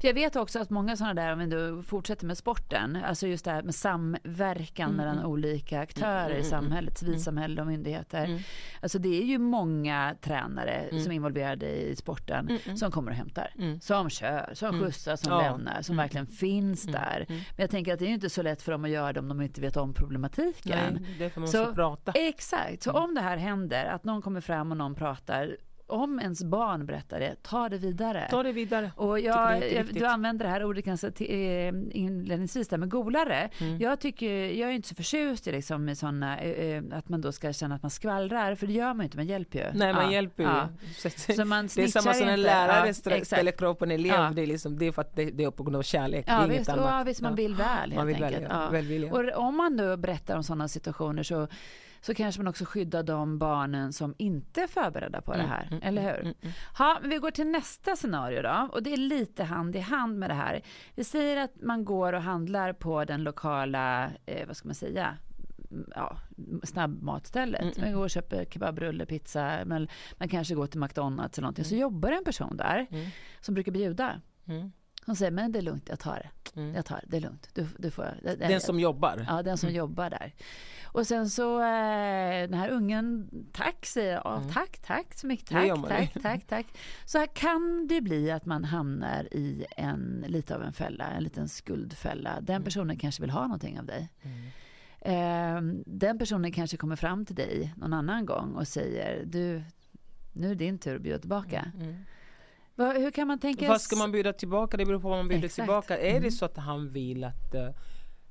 [0.00, 3.44] För jag vet också att många sådana där, om vi fortsätter med sporten, alltså just
[3.44, 5.30] det här med samverkan mm, mellan mm.
[5.30, 7.12] olika aktörer mm, i samhället, mm.
[7.12, 8.24] civilsamhälle och myndigheter.
[8.24, 8.38] Mm.
[8.80, 11.02] Alltså det är ju många tränare mm.
[11.02, 13.78] som är involverade i sporten som kommer och hämtar.
[13.80, 15.40] Som kör, som skjutsar, som ja.
[15.40, 17.24] lämnar, som verkligen finns där.
[17.28, 19.20] Men jag tänker att det är ju inte så lätt för dem att göra det
[19.20, 20.98] om de inte vet om problematiken.
[21.00, 22.12] Nej, det får man så, prata.
[22.12, 26.44] Exakt, så om det här händer, att någon kommer fram och någon pratar om ens
[26.44, 28.26] barn berättar det, ta det vidare.
[28.30, 28.92] Ta det vidare.
[28.96, 33.50] Och jag, jag, du använder det här ordet ganska eh, inledningsvis där med golare.
[33.58, 33.78] Mm.
[33.78, 37.52] Jag, tycker, jag är inte så förtjust i liksom såna, eh, att man då ska
[37.52, 39.78] känna att man skvallrar, för det gör man inte, man hjälper ju.
[39.78, 40.12] Nej, man ja.
[40.12, 40.48] hjälper ju.
[40.48, 40.68] Ja.
[41.36, 44.32] Så man det är samma som en lärare ja, ställer krav på en elev, ja.
[44.34, 46.24] det, är liksom, det är för att det, det är på grund av kärlek.
[46.28, 48.72] Ja, visst, och, ja, visst, man vill väl helt man vill enkelt.
[48.72, 49.12] Väl, ja.
[49.12, 51.48] Och om man då berättar om sådana situationer så
[52.02, 55.68] så kanske man också skyddar de barnen som inte är förberedda på det mm, här.
[55.70, 56.20] Mm, eller hur?
[56.20, 58.68] Mm, mm, ha, vi går till nästa scenario då.
[58.72, 60.62] Och det är lite hand i hand med det här.
[60.94, 65.16] Vi säger att man går och handlar på den lokala, eh, vad ska man säga,
[65.94, 66.16] ja,
[66.62, 67.76] snabbmatstället.
[67.76, 67.88] Mm.
[67.88, 69.88] Man går och köper kebabrulle, pizza, men
[70.18, 71.64] man kanske går till McDonalds eller någonting.
[71.64, 72.86] Så jobbar en person där
[73.40, 74.20] som brukar bjuda.
[75.06, 76.60] Hon säger, men det är lugnt, jag tar det.
[76.60, 76.74] Mm.
[76.74, 77.48] Jag tar det, det är lugnt.
[77.54, 79.24] Du, du får, det, den som jobbar?
[79.28, 79.78] Ja, den som mm.
[79.78, 80.34] jobbar där.
[80.84, 84.36] Och sen så eh, den här ungen, tack säger jag.
[84.36, 84.52] Mm.
[84.52, 85.48] Tack, tack så mycket.
[85.48, 86.66] Tack, tack, tack, tack.
[87.04, 91.24] Så här kan det bli att man hamnar i en, lite av en fälla, en
[91.24, 92.40] liten skuldfälla.
[92.40, 92.64] Den mm.
[92.64, 94.08] personen kanske vill ha någonting av dig.
[95.00, 99.62] Eh, den personen kanske kommer fram till dig någon annan gång och säger, du,
[100.32, 101.72] nu är det din tur att bjuda tillbaka.
[102.74, 103.68] Va, hur kan man tänka?
[103.68, 104.76] Vad ska man bjuda tillbaka?
[104.76, 105.66] Det beror på vad man bjuder Exakt.
[105.66, 105.98] tillbaka.
[105.98, 106.22] Är mm.
[106.22, 107.70] det så att han vill att uh,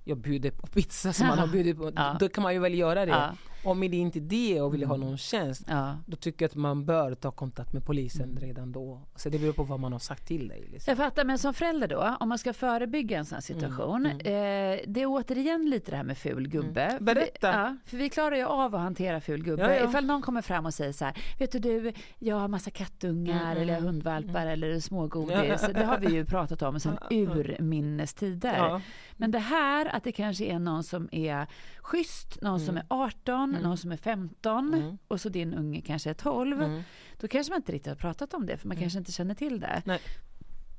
[0.03, 2.17] jag bjuder på pizza som han har bjudit på, ja.
[2.19, 3.11] då kan man ju väl göra det.
[3.11, 3.35] Ja.
[3.63, 5.07] Om det inte är det och vill ha mm.
[5.07, 5.97] någon tjänst, ja.
[6.05, 8.39] då tycker jag att man bör ta kontakt med polisen mm.
[8.39, 9.01] redan då.
[9.15, 10.67] Så det beror på vad man har sagt till dig.
[10.71, 10.91] Liksom.
[10.91, 14.05] Jag fattar, men som förälder då, om man ska förebygga en sån här situation.
[14.05, 14.19] Mm.
[14.19, 14.73] Mm.
[14.73, 16.83] Eh, det är återigen lite det här med ful gubbe.
[16.83, 17.05] Mm.
[17.05, 17.51] Berätta!
[17.51, 19.75] För vi, ja, för vi klarar ju av att hantera ful gubbe.
[19.75, 19.89] Ja.
[19.89, 23.51] Ifall någon kommer fram och säger så här, vet du, du jag har massa kattungar
[23.51, 23.61] mm.
[23.61, 25.61] eller hundvalpar eller smågodis.
[25.73, 28.81] Det har vi ju pratat om sedan urminnes tider.
[29.17, 31.47] Men det här att det kanske är någon som är
[31.81, 32.65] schysst, någon mm.
[32.65, 33.63] som är 18, mm.
[33.63, 34.97] någon som är 15 mm.
[35.07, 36.61] och så din unge kanske är 12.
[36.61, 36.83] Mm.
[37.19, 38.83] Då kanske man inte riktigt har pratat om det för man mm.
[38.83, 39.81] kanske inte känner till det.
[39.85, 39.99] Nej.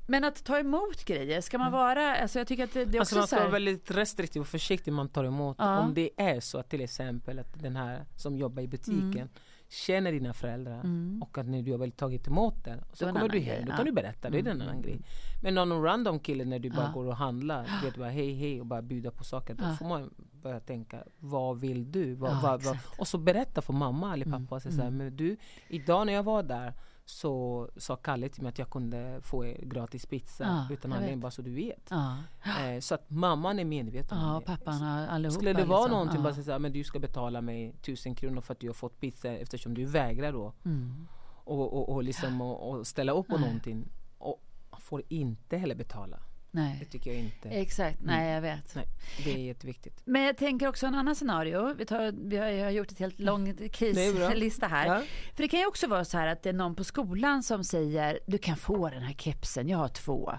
[0.07, 1.79] Men att ta emot grejer, ska man mm.
[1.79, 4.41] vara, alltså jag tycker att det, det är alltså också man ska vara väldigt restriktiv
[4.41, 5.57] och försiktig man tar emot.
[5.59, 5.79] Ja.
[5.79, 9.29] Om det är så att till exempel att den här som jobbar i butiken
[9.73, 11.21] känner dina föräldrar mm.
[11.21, 13.85] och att när du har väl tagit emot den så kommer du hem, då kan
[13.85, 14.99] du berätta, det är en annan grej.
[15.43, 18.59] Men någon random kille när du bara går och handlar, du vet bara hej hej
[18.59, 22.15] och bara bjuda på saker, då får man börja tänka, vad vill du?
[22.15, 22.77] Vad, ja, vad, vad?
[22.97, 24.61] Och så berätta för mamma eller pappa, mm.
[24.61, 24.97] så här, mm.
[24.97, 26.73] men du, idag när jag var där
[27.05, 31.31] så sa Kalle till mig att jag kunde få gratis pizza ja, utan anledning, bara
[31.31, 31.87] så du vet.
[31.89, 32.17] Ja.
[32.45, 34.45] Eh, så att mamman är medveten ja, om det.
[34.45, 35.91] Pappan allihopa, Skulle det vara liksom.
[35.91, 36.23] någonting, ja.
[36.23, 39.29] bara säga men du ska betala mig tusen kronor för att du har fått pizza
[39.29, 40.53] eftersom du vägrar då.
[40.65, 41.07] Mm.
[41.45, 43.85] Och, och, och, liksom, och, och ställa upp på någonting.
[44.17, 44.41] Och
[44.79, 46.19] får inte heller betala.
[46.55, 46.77] Nej.
[46.79, 47.49] Det tycker jag inte.
[47.49, 48.15] Exakt, mm.
[48.15, 48.75] nej jag vet.
[48.75, 48.87] Nej,
[49.23, 50.01] det är jätteviktigt.
[50.05, 51.73] Men jag tänker också en annan scenario.
[51.73, 54.87] Vi, tar, vi har, jag har gjort ett helt lång case-lista här.
[54.87, 55.01] Ja.
[55.35, 57.63] För det kan ju också vara så här att det är någon på skolan som
[57.63, 60.33] säger du kan få den här kepsen, jag har två.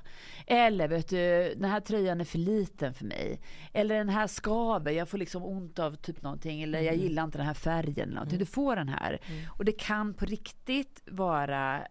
[0.46, 3.40] Eller vet du, den här tröjan är för liten för mig.
[3.72, 6.62] Eller den här skaver, jag får liksom ont av typ någonting.
[6.62, 7.06] Eller jag mm.
[7.06, 8.36] gillar inte den här färgen eller någonting.
[8.36, 8.44] Mm.
[8.44, 9.20] Du får den här.
[9.26, 9.44] Mm.
[9.50, 11.86] Och det kan på riktigt vara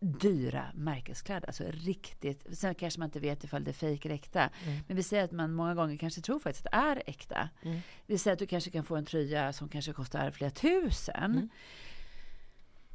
[0.00, 1.46] dyra märkeskläder.
[1.46, 2.58] Alltså riktigt.
[2.58, 4.50] Sen kanske man inte vet ifall det är fejk eller äkta.
[4.64, 4.78] Mm.
[4.86, 7.48] Men vi säger att man många gånger kanske tror faktiskt att det är äkta.
[7.62, 7.80] Mm.
[8.06, 11.14] Vi säger att du kanske kan få en tröja som kanske kostar flera tusen.
[11.24, 11.48] Mm.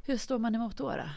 [0.06, 0.90] Hur står man emot då?
[0.90, 1.08] då?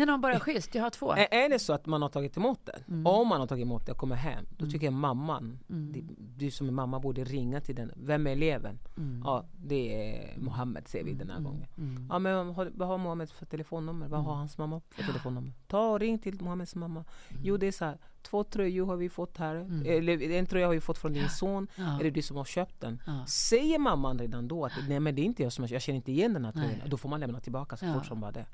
[0.00, 1.12] När någon bara schysst, jag har två.
[1.12, 3.06] Är, är det så att man har tagit emot den, mm.
[3.06, 4.72] om man har tagit emot den och kommer hem, då mm.
[4.72, 6.08] tycker jag mamman, mm.
[6.36, 7.92] du som är mamma borde ringa till den.
[7.96, 8.78] Vem är eleven?
[8.96, 9.22] Mm.
[9.24, 11.52] Ja, det är Mohammed ser vi den här mm.
[11.52, 11.68] gången.
[11.78, 12.06] Mm.
[12.10, 14.08] Ja, men vad har Mohammed för telefonnummer?
[14.08, 15.52] Vad har hans mamma för telefonnummer?
[15.66, 17.04] Ta och ring till Mohammeds mamma.
[17.42, 19.54] Jo, det är så här, Två tröjor har vi fått här.
[19.54, 19.82] Mm.
[19.86, 21.66] Eller, en tröja har vi fått från din son.
[21.76, 22.00] Ja.
[22.00, 23.02] Är det du som har köpt den?
[23.06, 23.26] Ja.
[23.26, 25.96] Säger mamman redan då att nej men det är inte jag som har, jag känner
[25.96, 26.80] inte igen den här tröjan.
[26.86, 27.94] Då får man lämna tillbaka så ja.
[27.94, 28.46] fort som bara det.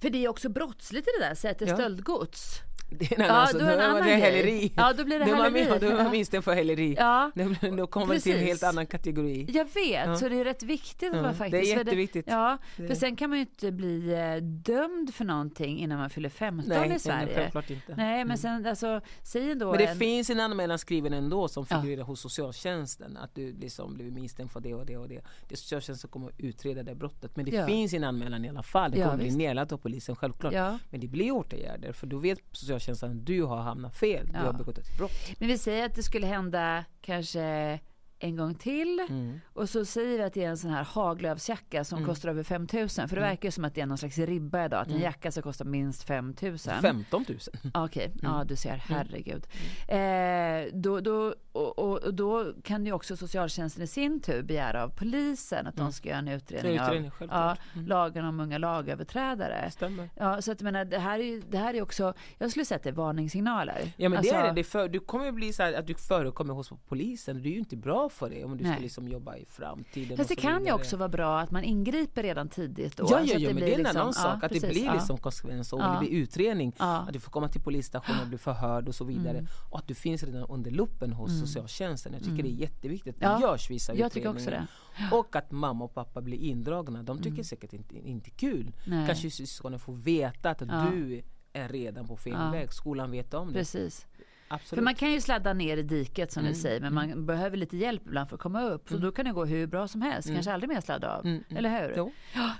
[0.00, 1.74] För det är också brottsligt i det där sättet, ja.
[1.74, 2.62] stöldgods.
[2.90, 4.72] Det är en annan, ja, då är en annan det häleri.
[4.76, 5.78] Ja, då blir det häleri.
[5.80, 6.96] Då är man misstänkt för häleri.
[6.98, 7.30] Ja.
[7.34, 9.46] Då, då kommer man till en helt annan kategori.
[9.48, 10.16] Jag vet, ja.
[10.16, 11.12] så det är rätt viktigt.
[11.14, 11.32] Ja.
[11.32, 11.50] Faktiskt.
[11.50, 12.24] Det är jätteviktigt.
[12.24, 15.98] För, det, ja, för sen kan man ju inte bli eh, dömd för någonting innan
[15.98, 17.50] man fyller 15 nej, i Sverige.
[17.54, 17.94] Nej, inte.
[17.96, 18.36] Nej, men mm.
[18.36, 19.96] sen alltså, säg ändå Men det en...
[19.96, 22.04] finns en anmälan skriven ändå som figurerar ja.
[22.04, 23.16] hos socialtjänsten.
[23.16, 25.20] Att du liksom blivit misstänkt för det och det och det.
[25.48, 27.36] Det är socialtjänsten kommer att utreda det brottet.
[27.36, 27.66] Men det ja.
[27.66, 28.90] finns en anmälan i alla fall.
[28.90, 30.80] Det kommer bli nedlagt av polisen självklart.
[30.90, 31.92] Men det blir åtgärder.
[31.92, 34.40] För då vet socialtjänsten att du har hamnat fel, ja.
[34.40, 35.12] du har begått ett brott.
[35.38, 37.78] Men vi säger att det skulle hända kanske
[38.20, 39.06] en gång till.
[39.08, 39.40] Mm.
[39.52, 42.08] Och så säger vi att det är en sån här Haglöfsjacka som mm.
[42.08, 43.08] kostar över 5000.
[43.08, 43.30] För det mm.
[43.30, 44.80] verkar ju som att det är någon slags ribba idag.
[44.80, 45.04] Att en mm.
[45.04, 46.82] jacka ska kosta minst 5000.
[46.82, 47.38] 15 000.
[47.74, 48.04] Okej, okay.
[48.04, 48.18] Mm.
[48.22, 48.76] ja du ser.
[48.76, 49.46] Herregud.
[49.88, 54.88] Eh, då, då, och, och, då kan ju också socialtjänsten i sin tur begära av
[54.88, 57.56] polisen att de ska göra en utredning, utredning av ja,
[57.86, 59.70] lagen om unga lagöverträdare.
[59.70, 60.10] Stämmer.
[60.16, 62.82] Ja, så att menar, det här är det här är också, jag skulle säga att
[62.82, 63.92] det är varningssignaler.
[63.96, 64.52] Ja men alltså, det är det.
[64.52, 67.42] det för, du kommer ju bli så här, att du förekommer hos polisen.
[67.42, 68.72] Det är ju inte bra för det om du Nej.
[68.72, 70.16] ska liksom jobba i framtiden.
[70.16, 72.96] Fast det kan ju också vara bra att man ingriper redan tidigt.
[72.96, 74.24] Då, ja, ja, ja men det är en liksom, annan sak.
[74.26, 75.22] Ja, att precis, det blir liksom ja.
[75.22, 75.92] konsekvens och ja.
[75.92, 76.72] det blir utredning.
[76.78, 76.96] Ja.
[76.96, 79.38] Att du får komma till polisstationen och bli förhörd och så vidare.
[79.38, 79.46] Mm.
[79.70, 81.46] Och att du finns redan under luppen hos mm.
[81.46, 82.12] socialtjänsten.
[82.12, 82.42] Jag tycker mm.
[82.42, 82.60] det är mm.
[82.60, 84.34] jätteviktigt att det görs vissa jag utredningar.
[84.34, 84.66] Också det.
[85.12, 87.02] Och att mamma och pappa blir indragna.
[87.02, 87.44] De tycker mm.
[87.44, 88.72] säkert inte, inte kul.
[88.86, 89.06] Nej.
[89.06, 92.72] Kanske syskonen får veta att du är redan på fel väg.
[92.72, 93.58] Skolan vet om det.
[93.58, 94.06] Precis.
[94.52, 94.78] Absolut.
[94.78, 96.52] För man kan ju sladda ner i diket som mm.
[96.52, 97.26] du säger men man mm.
[97.26, 98.88] behöver lite hjälp ibland för att komma upp.
[98.88, 99.06] Så mm.
[99.06, 100.28] då kan det gå hur bra som helst.
[100.28, 100.36] Mm.
[100.36, 101.26] Kanske aldrig mer sladda av.
[101.26, 101.56] Mm, mm.
[101.56, 101.94] Eller hur?
[101.96, 102.12] Jo.
[102.34, 102.50] Ja.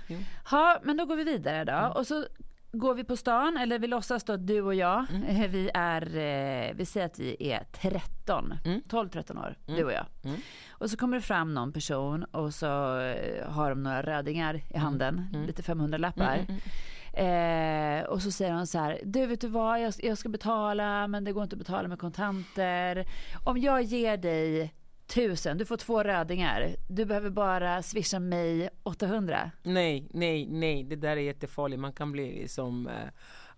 [0.51, 1.99] ja, men då går vi vidare då.
[1.99, 2.25] Och så
[2.71, 5.51] går vi på stan, eller vi låtsas då att du och jag, mm.
[5.51, 8.81] vi är, eh, vi säger att vi är 13, mm.
[8.89, 9.79] 12-13 år, mm.
[9.79, 10.05] du och jag.
[10.69, 14.77] Och så kommer det fram någon person och så eh, har de några rödingar i
[14.77, 16.45] handen, lite 500 lappar.
[17.13, 21.07] Eh, och så säger hon så här, du vet du vad, jag, jag ska betala
[21.07, 23.05] men det går inte att betala med kontanter.
[23.45, 24.73] Om jag ger dig
[25.07, 26.75] tusen, du får två rödingar.
[26.89, 29.51] Du behöver bara swisha mig 800.
[29.63, 31.79] Nej, nej, nej, det där är jättefarligt.
[31.81, 32.93] Man kan bli som eh,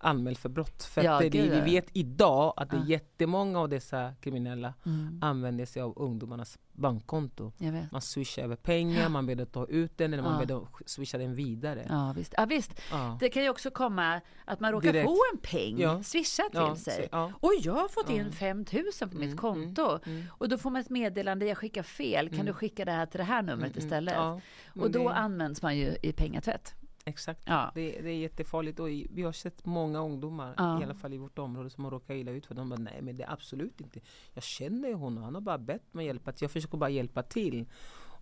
[0.04, 0.82] anmäld för brott.
[0.82, 5.18] För ja, det, vi vet idag att det är jättemånga av dessa kriminella mm.
[5.22, 7.52] använder sig av ungdomarnas bankkonto.
[7.92, 11.18] Man swishar över pengar, man ber dem ta ut den eller man ber dem swisha
[11.18, 11.86] den vidare.
[11.88, 12.34] Ja visst.
[12.36, 12.80] Ja, visst.
[13.20, 15.06] Det kan ju också komma att man råkar Direkt.
[15.06, 16.02] få en peng ja.
[16.02, 17.08] swishad till sig.
[17.40, 19.88] Och jag har fått in 5000 på mitt mm, konto.
[19.88, 20.26] Mm, mm.
[20.30, 22.46] Och då får man ett meddelande, jag skickar fel, kan mm.
[22.46, 23.84] du skicka det här till det här numret mm, mm.
[23.84, 24.42] istället?
[24.82, 25.14] Och då det...
[25.14, 26.74] används man ju i pengatvätt.
[27.06, 27.72] Exakt, ja.
[27.74, 30.80] det, det, är jättefarligt och vi har sett många ungdomar, ja.
[30.80, 33.02] i alla fall i vårt område, som har råkat illa ut för de bara, nej
[33.02, 34.00] men det är absolut inte.
[34.32, 37.22] Jag känner ju honom, han har bara bett mig hjälpa till, jag försöker bara hjälpa
[37.22, 37.66] till.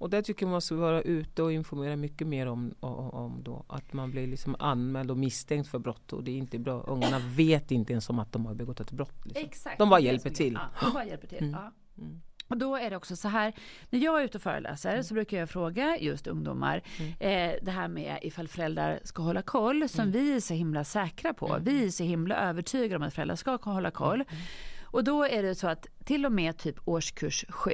[0.03, 3.65] Och där tycker jag man måste vara ute och informera mycket mer om, om, då,
[3.69, 6.81] att man blir liksom anmäld och misstänkt för brott och det är inte bra.
[6.81, 9.27] Ungarna vet inte ens om att de har begått ett brott.
[9.27, 9.45] Liksom.
[9.45, 10.53] Exakt, de bara hjälper till.
[10.53, 11.43] Ja, de bara hjälper till.
[11.43, 11.61] Mm.
[11.99, 12.21] Mm.
[12.53, 13.53] Och då är det också så här,
[13.91, 15.05] när jag är ute och föreläser mm.
[15.05, 17.13] så brukar jag fråga just ungdomar mm.
[17.19, 20.13] eh, det här med ifall föräldrar ska hålla koll som mm.
[20.13, 21.49] vi är så himla säkra på.
[21.49, 21.65] Mm.
[21.65, 24.25] Vi är så himla övertygade om att föräldrar ska hålla koll.
[24.29, 24.43] Mm.
[24.83, 27.71] Och då är det så att till och med typ årskurs 7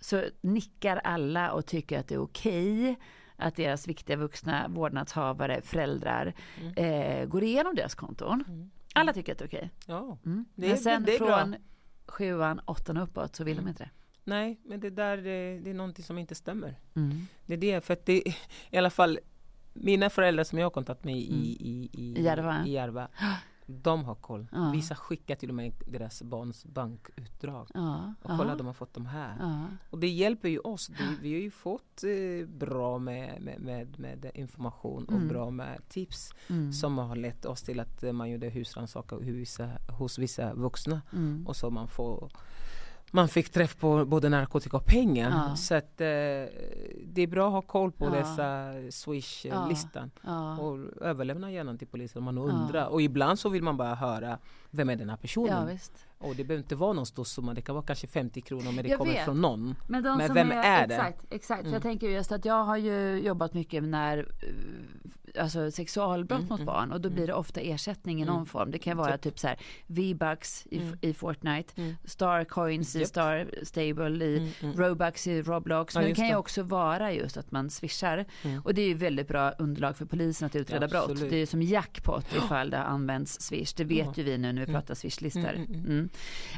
[0.00, 2.96] så nickar alla och tycker att det är okej
[3.36, 6.74] att deras viktiga vuxna vårdnadshavare, föräldrar, mm.
[6.76, 8.44] eh, går igenom deras konton.
[8.48, 8.70] Mm.
[8.94, 9.70] Alla tycker att det är okej.
[9.86, 10.44] Ja, mm.
[10.54, 11.58] det men sen det är från bra.
[12.10, 13.68] Sjuan, åttan och uppåt så vill de mm.
[13.68, 13.90] inte det.
[14.24, 16.78] Nej, men det där det, är någonting som inte stämmer.
[16.94, 17.26] Mm.
[17.46, 18.22] Det är det, för att det
[18.70, 19.18] i alla fall
[19.72, 21.42] mina föräldrar som jag har kontakt med i, mm.
[21.42, 22.64] i, i, Järva.
[22.66, 23.08] i Järva
[23.70, 24.46] de har koll.
[24.52, 24.70] Ja.
[24.70, 27.68] Vissa skickar till och med deras barns bankutdrag.
[27.74, 28.14] Ja.
[28.22, 29.36] Och kolla, de har fått de här.
[29.40, 29.66] Ja.
[29.90, 30.90] Och det hjälper ju oss.
[31.22, 35.28] Vi har ju fått eh, bra med, med, med, med information och mm.
[35.28, 36.72] bra med tips mm.
[36.72, 39.58] som har lett oss till att man gjorde husrannsakan hos,
[39.98, 41.02] hos vissa vuxna.
[41.12, 41.46] Mm.
[41.46, 42.30] Och så man får
[43.10, 45.30] man fick träff på både narkotika och pengar.
[45.30, 45.56] Ja.
[45.56, 46.06] Så att, eh,
[47.04, 48.10] det är bra att ha koll på ja.
[48.10, 50.10] dessa Swish-listan.
[50.22, 50.58] Ja.
[50.58, 52.86] Och överlämna gärna till polisen om man undrar.
[52.86, 54.38] Och ibland så vill man bara höra
[54.70, 55.78] vem är den här personen?
[56.18, 58.76] Och det behöver inte vara någon stor summa, det kan vara kanske 50 kronor men
[58.76, 59.24] det jag kommer vet.
[59.24, 59.74] från någon.
[59.88, 60.94] Men, men vem är, är, det?
[60.94, 61.60] Exakt, exakt.
[61.60, 61.72] Mm.
[61.72, 64.24] jag tänker just att jag har ju jobbat mycket när eh,
[65.38, 67.14] alltså sexualbrott mm, mot mm, barn och då mm.
[67.16, 68.46] blir det ofta ersättning i någon mm.
[68.46, 68.70] form.
[68.70, 70.98] Det kan vara typ, typ så här V-bucks i, mm.
[71.00, 73.02] i Fortnite, Star coins yep.
[73.02, 75.94] i Star Stable, i Robux i Roblox.
[75.94, 78.24] Men ja, det kan ju också vara just att man swishar.
[78.64, 81.20] Och det är ju väldigt bra underlag för polisen att utreda ja, brott.
[81.20, 83.74] Det är ju som jackpot ifall det används swish.
[83.76, 85.54] Det vet ju vi nu när vi pratar swishlistor.
[85.54, 86.08] Mm.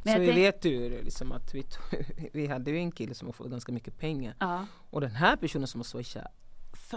[0.04, 1.64] Men så vi vet ju liksom att vi,
[2.32, 4.34] vi hade ju en kille som har fått ganska mycket pengar.
[4.38, 4.66] Ja.
[4.90, 6.41] Och den här personen som har swishat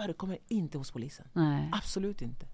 [0.02, 1.28] förekommer inte hos polisen.
[1.34, 1.70] Nej.
[1.72, 2.46] Absolut inte.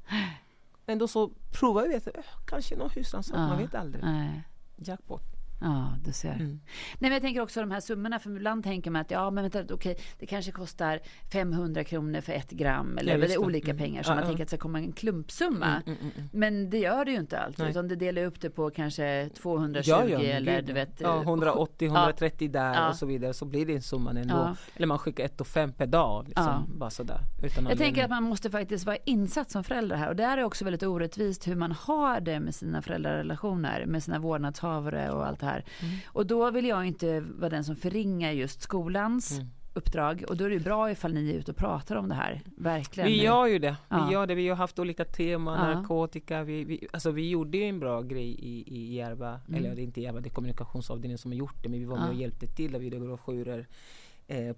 [0.85, 2.07] Ändå så provar vi, att,
[2.47, 3.47] kanske någon husrannsakan, ja.
[3.47, 4.03] man vet aldrig.
[4.03, 4.43] Nej.
[4.75, 5.30] Jackpot.
[5.61, 6.33] Ja, du ser.
[6.33, 6.47] Mm.
[6.47, 6.59] Nej,
[6.99, 9.73] men jag tänker också de här summorna, för ibland tänker man att ja, men vänta,
[9.73, 10.99] okej, det kanske kostar
[11.31, 13.83] 500 kronor för ett gram eller ja, det är olika mm.
[13.83, 14.27] pengar, så ja, man ja.
[14.27, 15.67] tänker att det ska komma en klumpsumma.
[15.67, 16.29] Mm, mm, mm, mm.
[16.33, 19.91] men det gör det ju inte alltid, utan det delar upp det på kanske 220
[19.91, 21.01] eller du vet.
[21.01, 24.55] Ja, 180, 130 där och så vidare, så blir det en summa ändå.
[24.75, 27.19] Eller man skickar ett och fem per dag, liksom, bara sådär.
[27.43, 30.43] Utan jag tänker att man måste faktiskt vara insatt som förälder här och det är
[30.43, 35.39] också väldigt orättvist hur man har det med sina föräldrarrelationer, med sina vårdnadshavare och allt
[35.39, 35.50] det här.
[35.55, 35.95] Mm.
[36.05, 39.47] Och då vill jag inte vara den som förringar just skolans mm.
[39.73, 40.23] uppdrag.
[40.27, 42.41] Och då är det bra ifall ni är ute och pratar om det här.
[42.57, 43.09] Verkligen.
[43.09, 43.75] Vi gör ju det.
[43.89, 44.11] Vi ja.
[44.11, 44.35] gör det.
[44.35, 45.75] Vi har haft olika teman, ja.
[45.75, 46.43] narkotika.
[46.43, 49.39] Vi, vi, alltså vi gjorde ju en bra grej i, i Järva.
[49.47, 49.59] Mm.
[49.59, 51.69] Eller det är inte Järva, det är kommunikationsavdelningen som har gjort det.
[51.69, 52.77] Men vi var med och hjälpte till.
[52.77, 53.67] Vi gjorde broschyrer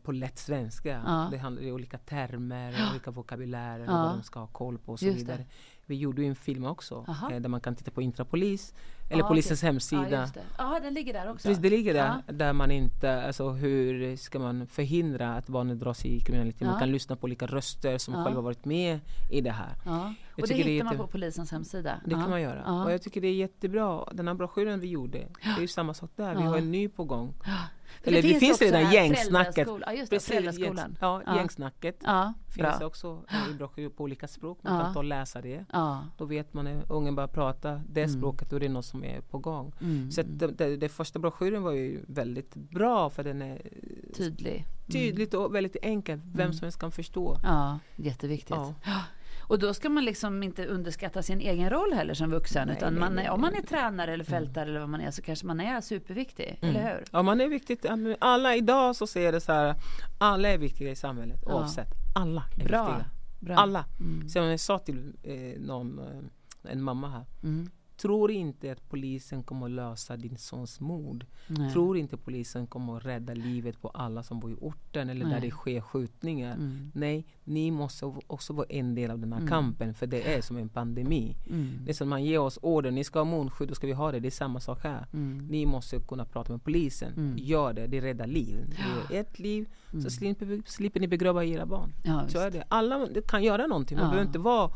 [0.04, 1.02] på lätt svenska.
[1.06, 1.28] Ja.
[1.32, 5.00] Det handlar om olika termer, olika vokabulärer och vad de ska ha koll på och
[5.00, 5.38] så Just vidare.
[5.38, 5.46] Det.
[5.86, 8.74] Vi gjorde ju en film också eh, där man kan titta på Intrapolis
[9.14, 9.68] eller ah, polisens okay.
[9.68, 10.30] hemsida.
[10.36, 11.48] Ja, ah, den ligger där också?
[11.48, 12.08] Precis, det ligger där.
[12.08, 12.32] Ah.
[12.32, 16.68] Där man inte, alltså hur ska man förhindra att barnet dras i kriminalitet?
[16.68, 19.00] Man kan lyssna på olika röster som själva varit med
[19.32, 19.76] i det här.
[20.42, 22.02] och det hittar det man på polisens hemsida?
[22.06, 22.84] Det kan man göra.
[22.84, 24.06] Och jag tycker det är jättebra.
[24.12, 26.36] Den här broschyren vi gjorde, det är samma sak där.
[26.36, 27.34] Vi har en ny på gång.
[28.04, 29.68] Eller det, det finns, redan gängsnacket.
[29.82, 30.98] Ja, just det, föräldraskolan.
[31.02, 31.36] Ja, ja.
[31.36, 31.98] gängsnacket.
[32.04, 32.88] Ja, finns bra.
[32.88, 34.60] också i broschyr på olika språk.
[34.62, 34.84] Man ja.
[34.84, 35.66] kan ta och läsa det.
[35.72, 36.08] Ja.
[36.18, 38.20] Då vet man när ungen börjar prata det mm.
[38.20, 39.74] språket, då är det något som är på gång.
[39.82, 40.12] Mm.
[40.12, 43.62] Så det, det, det, första broschyren var ju väldigt bra för den är
[44.18, 44.66] tydlig.
[44.92, 46.22] Tydligt och väldigt enkel.
[46.26, 46.54] Vem mm.
[46.54, 47.38] som helst kan förstå.
[47.44, 48.58] Ja, jätteviktigt.
[48.58, 48.74] Ja.
[49.48, 52.68] Och då ska man liksom inte underskatta sin egen roll heller som vuxen.
[52.68, 54.70] Nej, utan man, nej, om man är tränare eller fältare mm.
[54.70, 56.60] eller vad man är så kanske man är superviktig.
[56.62, 56.76] Mm.
[56.76, 57.04] Eller hur?
[57.12, 57.80] Ja, man är viktig.
[58.20, 59.76] Alla idag så ser det så här.
[60.18, 61.54] Alla är viktiga i samhället ja.
[61.54, 61.90] oavsett.
[62.16, 62.86] Alla är Bra.
[62.86, 63.10] viktiga.
[63.40, 63.56] Bra.
[63.56, 63.86] Alla.
[64.00, 64.30] Mm.
[64.30, 67.26] Så jag sa till eh, någon, eh, en mamma här.
[67.44, 67.70] Mm.
[67.98, 71.26] Tror inte att polisen kommer lösa din sons mord.
[71.48, 71.72] Nej.
[71.72, 75.34] Tror inte polisen kommer att rädda livet på alla som bor i orten eller Nej.
[75.34, 76.56] där det sker skjutningar.
[76.56, 76.92] Mm.
[76.94, 79.50] Nej, ni måste också vara en del av den här mm.
[79.50, 81.36] kampen för det är som en pandemi.
[81.50, 81.80] Mm.
[81.86, 84.12] Det är som man ger oss order, ni ska ha munskydd, då ska vi ha
[84.12, 84.20] det.
[84.20, 85.08] Det är samma sak här.
[85.14, 85.48] Mm.
[85.48, 87.14] Ni måste kunna prata med polisen.
[87.14, 87.36] Mm.
[87.38, 88.58] Gör det, det räddar liv.
[89.10, 90.10] Det är ett liv, så mm.
[90.10, 91.94] slipper, slipper ni begrava era barn.
[92.04, 92.64] Ja, så är det.
[92.68, 94.12] Alla kan göra någonting, man ja.
[94.12, 94.72] behöver inte vara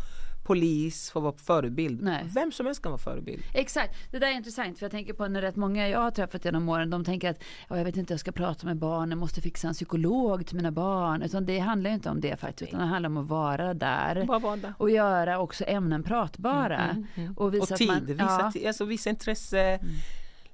[0.48, 2.02] polis får vara förebild.
[2.02, 2.26] Nej.
[2.34, 3.43] Vem som helst kan vara förebild.
[3.54, 6.45] Exakt, det där är intressant för jag tänker på när rätt många jag har träffat
[6.45, 9.41] genom åren de tänker att jag vet inte jag ska prata med barn, jag måste
[9.41, 11.22] fixa en psykolog till mina barn.
[11.22, 14.26] Utan det handlar inte om det faktiskt utan det handlar om att vara där.
[14.26, 14.74] Vara.
[14.78, 16.80] Och göra också ämnen pratbara.
[16.80, 17.34] Mm, mm, mm.
[17.38, 18.68] Och, visa och tid, man, visa, ja.
[18.68, 19.80] alltså, visa intresse.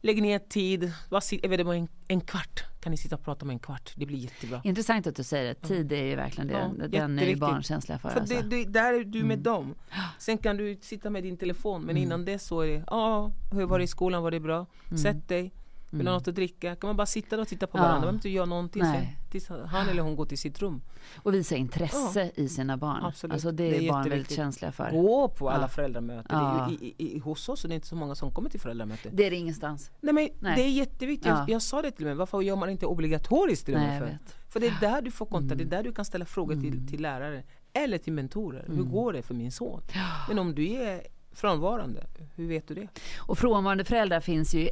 [0.05, 3.93] Lägg ner tid, en, en kvart kan ni sitta och prata med en kvart.
[3.95, 4.61] Det blir jättebra.
[4.63, 5.67] Intressant att du säger det.
[5.67, 6.53] Tid är ju verkligen det.
[6.53, 8.09] Ja, den är ju barn känsliga för.
[8.09, 8.35] för alltså.
[8.35, 9.43] det, det, där är du med mm.
[9.43, 9.75] dem.
[10.19, 12.03] Sen kan du sitta med din telefon men mm.
[12.03, 14.65] innan det så är det, ja, hur var det i skolan, var det bra?
[14.85, 14.97] Mm.
[14.97, 15.51] Sätt dig,
[15.97, 16.75] Vill du ha något att dricka?
[16.75, 17.93] Kan man bara sitta och titta på varandra?
[17.93, 18.83] Man behöver inte göra någonting.
[19.31, 20.81] Tills han eller hon går till sitt rum.
[21.15, 22.43] Och visa intresse ja.
[22.43, 23.05] i sina barn.
[23.05, 23.33] Absolut.
[23.33, 24.91] Alltså det är, det är barn väldigt känsliga för.
[24.91, 25.67] Gå på alla ja.
[25.67, 26.39] föräldramöten.
[26.39, 26.71] Ja.
[26.71, 29.15] I, i, i, hos oss är det inte så många som kommer till föräldramöten.
[29.15, 29.91] Det är det ingenstans.
[30.01, 30.55] Nej men Nej.
[30.55, 31.27] det är jätteviktigt.
[31.27, 34.17] Jag, jag, sa det till mig, varför gör man inte obligatoriskt till Nej, för?
[34.49, 35.57] För det är där du får kontakt, mm.
[35.57, 36.87] det är där du kan ställa frågor till, mm.
[36.87, 37.43] till lärare.
[37.73, 38.63] Eller till mentorer.
[38.65, 38.77] Mm.
[38.77, 39.81] Hur går det för min son?
[40.27, 42.87] Men om du är frånvarande, hur vet du det?
[43.17, 44.69] Och frånvarande föräldrar finns ju i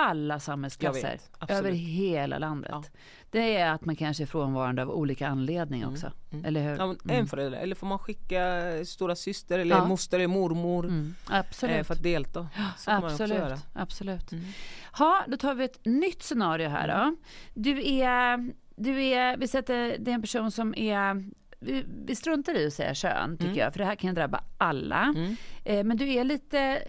[0.00, 2.70] alla samhällsklasser över hela landet.
[2.72, 2.82] Ja.
[3.30, 6.06] Det är att man kanske är frånvarande av olika anledningar mm, också.
[6.06, 6.44] Mm, mm.
[6.44, 6.78] Eller hur?
[6.78, 7.26] Ja, en mm.
[7.26, 9.84] förälder, eller får man skicka stora syster eller ja.
[9.84, 11.76] moster eller mormor mm, absolut.
[11.76, 12.48] Eh, för att delta.
[12.78, 13.58] Så absolut.
[13.72, 14.32] absolut.
[14.32, 14.44] Mm.
[14.92, 17.16] Ha, då tar vi ett nytt scenario här då.
[17.54, 21.30] Du är, du är, vi sätter, det är en person som är
[21.60, 23.58] vi, vi struntar i att säga kön tycker mm.
[23.58, 25.02] jag, för det här kan drabba alla.
[25.02, 25.36] Mm.
[25.64, 26.82] Eh, men du är lite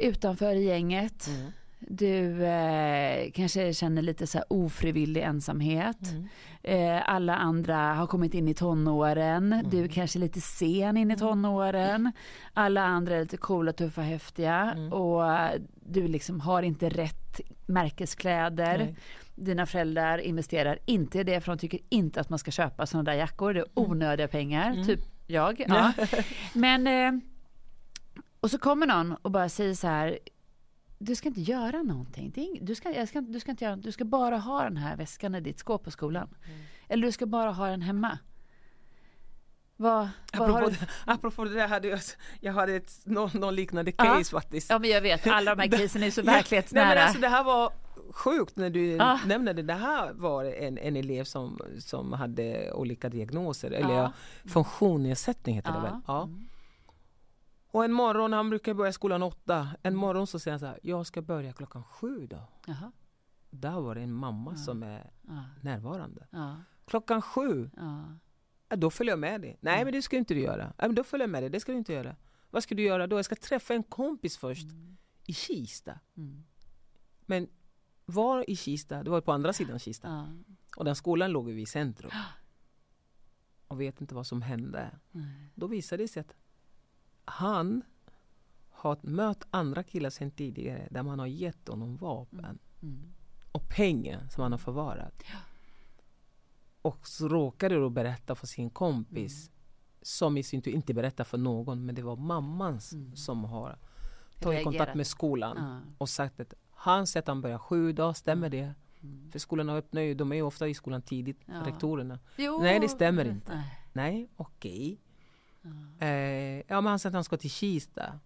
[0.00, 1.26] utanför gänget.
[1.26, 1.52] Mm.
[1.80, 6.12] Du eh, kanske känner lite så ofrivillig ensamhet.
[6.12, 6.28] Mm.
[6.62, 9.52] Eh, alla andra har kommit in i tonåren.
[9.52, 9.70] Mm.
[9.70, 11.18] Du kanske är lite sen in i mm.
[11.18, 12.12] tonåren.
[12.52, 14.72] Alla andra är lite coola, tuffa, häftiga.
[14.76, 14.92] Mm.
[14.92, 18.78] Och du liksom har inte rätt märkeskläder.
[18.78, 18.96] Nej.
[19.34, 23.10] Dina föräldrar investerar inte i det för de tycker inte att man ska köpa sådana
[23.10, 23.54] där jackor.
[23.54, 23.90] Det är mm.
[23.90, 24.86] onödiga pengar, mm.
[24.86, 25.64] typ jag.
[25.68, 25.92] Ja.
[26.52, 27.20] Men, eh,
[28.40, 30.18] och så kommer någon och bara säger så här
[30.98, 32.32] du ska inte göra någonting.
[32.36, 35.34] Ing, du, ska, ska, du, ska inte göra, du ska bara ha den här väskan
[35.34, 36.28] i ditt skåp på skolan.
[36.46, 36.60] Mm.
[36.88, 38.18] Eller du ska bara ha den hemma.
[39.76, 42.00] Vad, vad apropå, det, apropå det där hade jag,
[42.40, 44.40] jag hade ett, någon, någon liknande case ja.
[44.40, 44.70] faktiskt.
[44.70, 46.84] Ja men jag vet, alla de här casen är så verklighetsnära.
[46.84, 47.72] Nej, men alltså, det här var
[48.10, 49.20] sjukt när du ja.
[49.26, 49.62] nämnde det.
[49.62, 54.12] Det här var en, en elev som, som hade olika diagnoser, eller ja.
[54.44, 56.00] funktionsnedsättning heter det väl?
[56.06, 56.22] Ja.
[56.22, 56.48] Mm.
[57.70, 60.00] Och en morgon, han brukar börja skolan åtta, en mm.
[60.00, 62.48] morgon så säger han så här, jag ska börja klockan sju då.
[62.66, 62.92] Jaha.
[63.50, 64.56] Där var det en mamma ja.
[64.56, 65.44] som är ja.
[65.62, 66.26] närvarande.
[66.30, 66.56] Ja.
[66.86, 68.76] Klockan sju, ja.
[68.76, 69.58] då följer jag med dig.
[69.60, 70.72] Nej men det ska inte du göra.
[70.78, 72.16] Ja, men då följer jag med dig, det ska du inte göra.
[72.50, 73.18] Vad ska du göra då?
[73.18, 74.96] Jag ska träffa en kompis först mm.
[75.26, 76.00] i Kista.
[76.16, 76.44] Mm.
[77.20, 77.48] Men
[78.04, 79.02] var i Kista?
[79.02, 80.36] Det var på andra sidan Kista.
[80.76, 82.10] Och den skolan låg vid centrum.
[83.68, 84.90] Och vet inte vad som hände.
[85.54, 86.34] Då visade det sig att
[87.28, 87.82] han
[88.70, 92.58] har mött andra killar sedan tidigare där man har gett honom vapen mm.
[92.82, 93.12] mm.
[93.52, 95.22] och pengar som han har förvarat.
[95.32, 95.38] Ja.
[96.82, 99.54] Och så råkade då berätta för sin kompis mm.
[100.02, 103.16] som i sin tur inte berättar för någon men det var mammans mm.
[103.16, 103.78] som har
[104.40, 105.94] tagit kontakt med skolan ja.
[105.98, 108.60] och sagt att hans sätt han börjar sju dagar, stämmer mm.
[108.60, 108.74] det?
[109.02, 109.30] Mm.
[109.30, 111.66] För skolan öppnar ju, de är ju ofta i skolan tidigt, ja.
[111.66, 112.18] rektorerna.
[112.36, 112.58] Jo.
[112.62, 113.64] Nej det stämmer inte.
[113.92, 114.92] Nej okej.
[114.92, 115.07] Okay.
[116.00, 116.08] Eh,
[116.68, 118.20] ja, men han sa att han ska till Kista.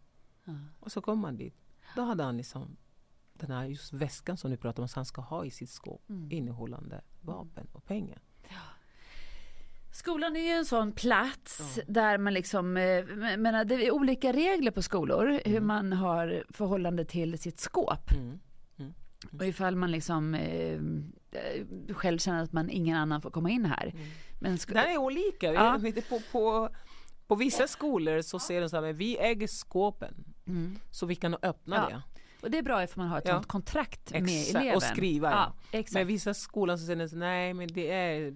[0.81, 1.55] Och så kom han dit.
[1.97, 2.77] Då hade han liksom
[3.35, 6.11] den här just väskan som du pratar om, som han ska ha i sitt skåp,
[6.11, 6.33] mm.
[6.33, 8.23] innehållande vapen och pengar.
[8.49, 8.57] Ja.
[9.93, 11.83] Skolan är ju en sån plats ja.
[11.87, 13.05] där man liksom, eh,
[13.37, 15.41] menar, det är olika regler på skolor, mm.
[15.45, 18.13] hur man har förhållande till sitt skåp.
[18.13, 18.41] Mm.
[18.79, 18.93] Mm.
[19.33, 20.81] Och ifall man liksom eh,
[21.95, 23.87] själv känner att man ingen annan får komma in här.
[23.95, 24.07] Mm.
[24.41, 25.53] Men det här är olika.
[25.53, 25.81] Ja.
[26.09, 26.69] På, på,
[27.33, 30.15] på vissa skolor så ser de så här, vi äger skåpen
[30.47, 30.79] mm.
[30.91, 31.97] så vi kan öppna ja.
[31.97, 32.03] det.
[32.43, 33.35] Och det är bra ifall man har ett ja.
[33.35, 34.57] sånt kontrakt med exakt.
[34.57, 34.77] eleven.
[34.77, 35.55] Och skriva ja.
[35.73, 35.83] ja.
[35.93, 38.35] Men vissa skolor så säger de nej men det är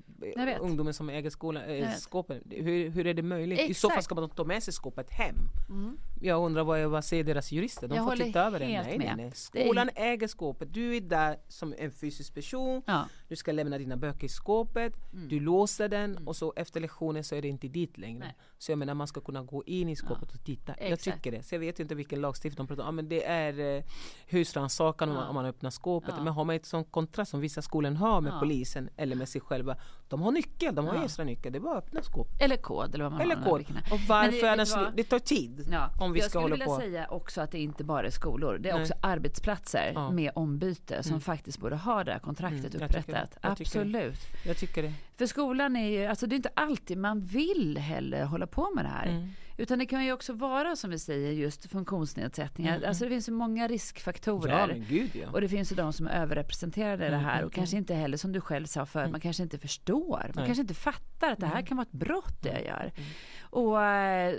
[0.61, 2.43] ungdomen som äger skolan, äh, skåpen.
[2.51, 3.59] Hur, hur är det möjligt?
[3.59, 3.71] Exakt.
[3.71, 5.37] I så fall ska man ta med sig skåpet hem.
[5.69, 5.99] Mm.
[6.21, 7.89] Jag undrar vad, vad säger deras jurister?
[7.89, 8.67] De jag får titta över det.
[8.67, 9.31] Nej, nej, nej.
[9.35, 10.13] Skolan är...
[10.13, 10.75] äger skåpet.
[10.75, 12.83] Du är där som en fysisk person.
[12.87, 13.09] Ja.
[13.29, 14.95] Du ska lämna dina böcker i skåpet.
[15.13, 15.29] Mm.
[15.29, 16.29] Du låser den mm.
[16.29, 18.19] och så efter lektionen så är det inte dit längre.
[18.19, 18.35] Nej.
[18.59, 20.73] Så jag menar man ska kunna gå in i skåpet och titta.
[20.73, 21.07] Exakt.
[21.07, 21.43] Jag tycker det.
[21.43, 22.87] Så jag vet inte vilken lagstiftning de pratar om.
[22.87, 23.85] Ja, men det är eh,
[24.27, 25.29] husrannsakan ja.
[25.29, 26.15] om man öppnar skåpet.
[26.17, 26.23] Ja.
[26.23, 28.41] Men har man ett sånt kontrast som vissa skolor har med ja.
[28.41, 29.77] polisen eller med sig själva.
[30.09, 31.05] De har nyckel, de har ja.
[31.05, 31.53] extra nyckel.
[31.53, 32.43] Det är bara att öppna skåpet.
[32.43, 33.45] Eller kod eller vad man eller har.
[33.45, 33.67] Kod.
[33.91, 35.69] Och varför det, det, det tar tid.
[35.71, 35.91] Ja.
[36.01, 36.61] Om vi jag ska hålla på.
[36.63, 38.59] Jag skulle vilja säga också att det inte bara är skolor.
[38.59, 38.83] Det är Nej.
[38.83, 41.21] också arbetsplatser med ombyte som mm.
[41.21, 42.87] faktiskt borde ha det här kontraktet mm.
[42.87, 43.39] upprättat.
[43.43, 44.19] Jag Absolut.
[44.45, 44.93] Jag tycker det.
[45.19, 48.85] För skolan är ju, alltså det är inte alltid man vill heller hålla på med
[48.85, 49.07] det här.
[49.07, 49.29] Mm.
[49.59, 52.77] Utan det kan ju också vara som vi säger just funktionsnedsättningar.
[52.77, 52.89] Mm.
[52.89, 54.69] Alltså det finns ju många riskfaktorer.
[54.69, 55.31] Ja, Gud, ja.
[55.31, 58.17] Och det finns ju de som är överrepresenterade i det här och kanske inte heller
[58.17, 60.19] som du själv sa för man kanske inte förstår.
[60.19, 60.47] Man Nej.
[60.47, 62.93] kanske inte fattar att det här kan vara ett brott det jag gör.
[63.41, 63.77] Och,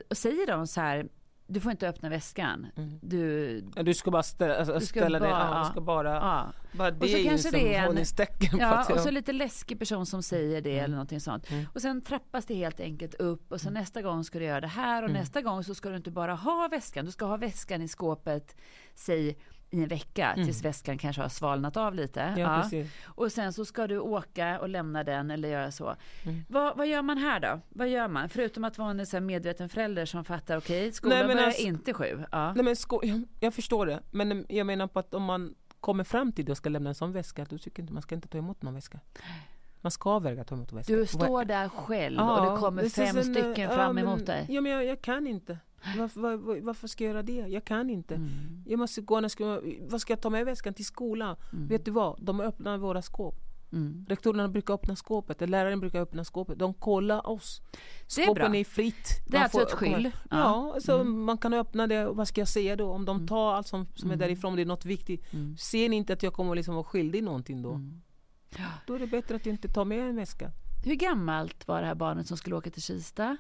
[0.10, 1.08] och säger de så här
[1.48, 2.68] du får inte öppna väskan.
[2.76, 3.00] Mm.
[3.02, 6.54] Du, du ska bara ställa, alltså, ska ställa bara, dig, ja, du ska bara, ja.
[6.72, 10.24] bara det och så kanske det är en, ja, och så lite läskig person som
[10.24, 10.84] säger det mm.
[10.84, 11.52] eller någonting sånt.
[11.52, 11.66] Mm.
[11.74, 13.82] Och sen trappas det helt enkelt upp och sen mm.
[13.82, 15.22] nästa gång ska du göra det här och mm.
[15.22, 18.56] nästa gång så ska du inte bara ha väskan, du ska ha väskan i skåpet,
[18.96, 19.38] säg
[19.70, 20.46] i en vecka mm.
[20.46, 22.34] tills väskan kanske har svalnat av lite.
[22.38, 22.84] Ja, ja.
[23.06, 25.96] Och sen så ska du åka och lämna den eller göra så.
[26.24, 26.46] Mm.
[26.50, 27.60] Vad, vad, gör man här då?
[27.70, 28.30] Vad gör man?
[28.30, 31.62] Förutom att vara en så medveten förälder som fattar okej, okay, skolan Nej, börjar alltså,
[31.62, 32.24] inte sju.
[32.32, 32.54] Ja.
[32.54, 36.04] Nej, men sko jag, jag, förstår det, men jag menar på att om man kommer
[36.04, 38.16] fram till det och ska lämna en sån väska, då tycker jag inte man ska
[38.16, 39.00] inte ta emot någon väska.
[39.82, 40.94] Man ska väga ta emot väska.
[40.94, 44.46] Du står där själv och det kommer fem stycken fram emot dig.
[44.50, 45.58] Ja, men jag, jag kan inte.
[45.98, 47.48] Varför, var, varför, ska jag göra det?
[47.48, 48.16] Jag kan inte.
[48.16, 48.64] Mm.
[48.66, 51.36] Jag måste gå, när ska, vad ska jag ta med väskan till skolan?
[51.54, 51.68] Mm.
[51.68, 52.26] Vet du vad?
[52.26, 53.36] De öppnar våra skåp.
[53.72, 54.06] Mm.
[54.10, 56.60] Rektorerna brukar öppna skåpet, läraren brukar öppna skåpet.
[56.60, 57.62] De kollar oss.
[58.08, 59.10] Skåpen är, är fritt.
[59.28, 60.12] Det är alltså ett skyll?
[60.14, 61.24] Ja, ja alltså mm.
[61.24, 62.06] man kan öppna det.
[62.06, 62.92] Vad ska jag säga då?
[62.92, 63.28] Om de mm.
[63.28, 64.28] tar allt som, som är mm.
[64.28, 65.34] därifrån, det är något viktigt.
[65.34, 65.58] Mm.
[65.58, 67.72] Ser ni inte att jag kommer liksom vara skyldig någonting då?
[67.72, 68.02] Mm.
[68.88, 70.52] Då är det bättre att inte ta med en väska.
[70.86, 73.38] Hur gammalt var det här barnet som skulle åka till Kista?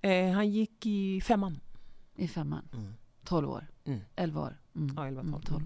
[0.00, 1.60] Eh, han gick i femman.
[2.16, 2.68] I femman?
[2.72, 2.94] Mm.
[3.24, 3.66] 12 år?
[3.84, 4.00] Mm.
[4.16, 4.56] 11 år?
[4.74, 4.94] Mm.
[4.96, 5.42] Ja, 11, 12.
[5.42, 5.62] 12.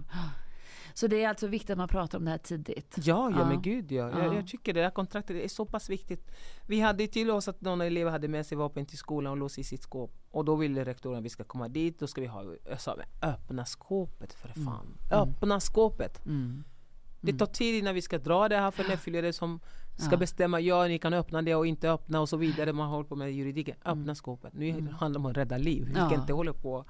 [0.95, 2.97] Så det är alltså viktigt att man pratar om det här tidigt?
[2.99, 3.49] Ja, ja, ja.
[3.49, 4.11] men gud ja.
[4.11, 4.25] ja.
[4.25, 6.31] Jag, jag, tycker det här kontraktet är så pass viktigt.
[6.67, 9.59] Vi hade till oss att någon elev hade med sig vapen till skolan och låst
[9.59, 10.13] i sitt skåp.
[10.31, 12.97] Och då ville rektorn att vi ska komma dit, då ska vi ha, jag sa,
[13.23, 14.65] öppna skåpet för mm.
[14.65, 14.87] fan.
[14.87, 15.29] Mm.
[15.29, 16.27] Öppna skåpet!
[16.27, 16.65] Mm.
[17.21, 19.61] Det tar tid innan vi ska dra det här för Nefile som
[20.01, 20.19] ska ja.
[20.19, 22.73] bestämma, ja ni kan öppna det och inte öppna och så vidare.
[22.73, 23.77] Man håller på med juridiken.
[23.85, 24.15] Öppna mm.
[24.15, 24.55] skåpet.
[24.55, 24.89] Nu mm.
[24.89, 25.85] handlar det om att rädda liv.
[25.89, 26.85] Vi ska inte hålla på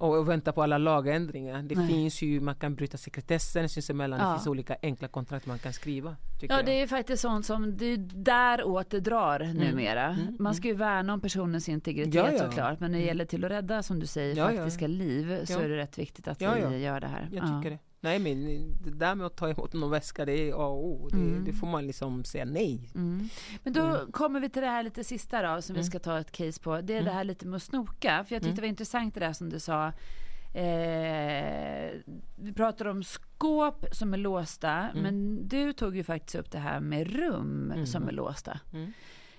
[0.00, 1.62] och vänta på alla lagändringar.
[1.62, 1.88] Det Nej.
[1.88, 4.20] finns ju, man kan bryta sekretessen sinsemellan.
[4.20, 4.26] Ja.
[4.26, 6.16] Det finns olika enkla kontrakt man kan skriva.
[6.40, 6.66] Ja jag.
[6.66, 9.56] det är faktiskt sånt som det är däråt det drar mm.
[9.56, 10.06] numera.
[10.06, 10.36] Mm.
[10.38, 12.38] Man ska ju värna om personnens integritet ja, ja.
[12.38, 12.80] såklart.
[12.80, 13.08] Men när det mm.
[13.08, 16.40] gäller till att rädda som du säger faktiska liv så är det rätt viktigt att
[16.40, 17.28] vi gör det här.
[17.32, 17.78] Jag tycker det.
[18.00, 18.44] Nej men
[18.80, 21.08] det där med att ta emot någon väska det är A och O.
[21.08, 21.44] Det, mm.
[21.44, 22.90] det, får man liksom säga nej.
[22.94, 23.28] Mm.
[23.62, 24.12] Men då mm.
[24.12, 25.90] kommer vi till det här lite sista då som vi mm.
[25.90, 26.80] ska ta ett case på.
[26.80, 27.14] Det är det mm.
[27.14, 28.24] här lite med att snoka.
[28.28, 28.54] För jag tyckte mm.
[28.54, 29.92] det var intressant det där som du sa.
[30.54, 31.90] Eh,
[32.36, 34.88] vi pratar om skåp som är låsta.
[34.94, 38.60] Men du tog ju faktiskt upp det här med rum som är låsta.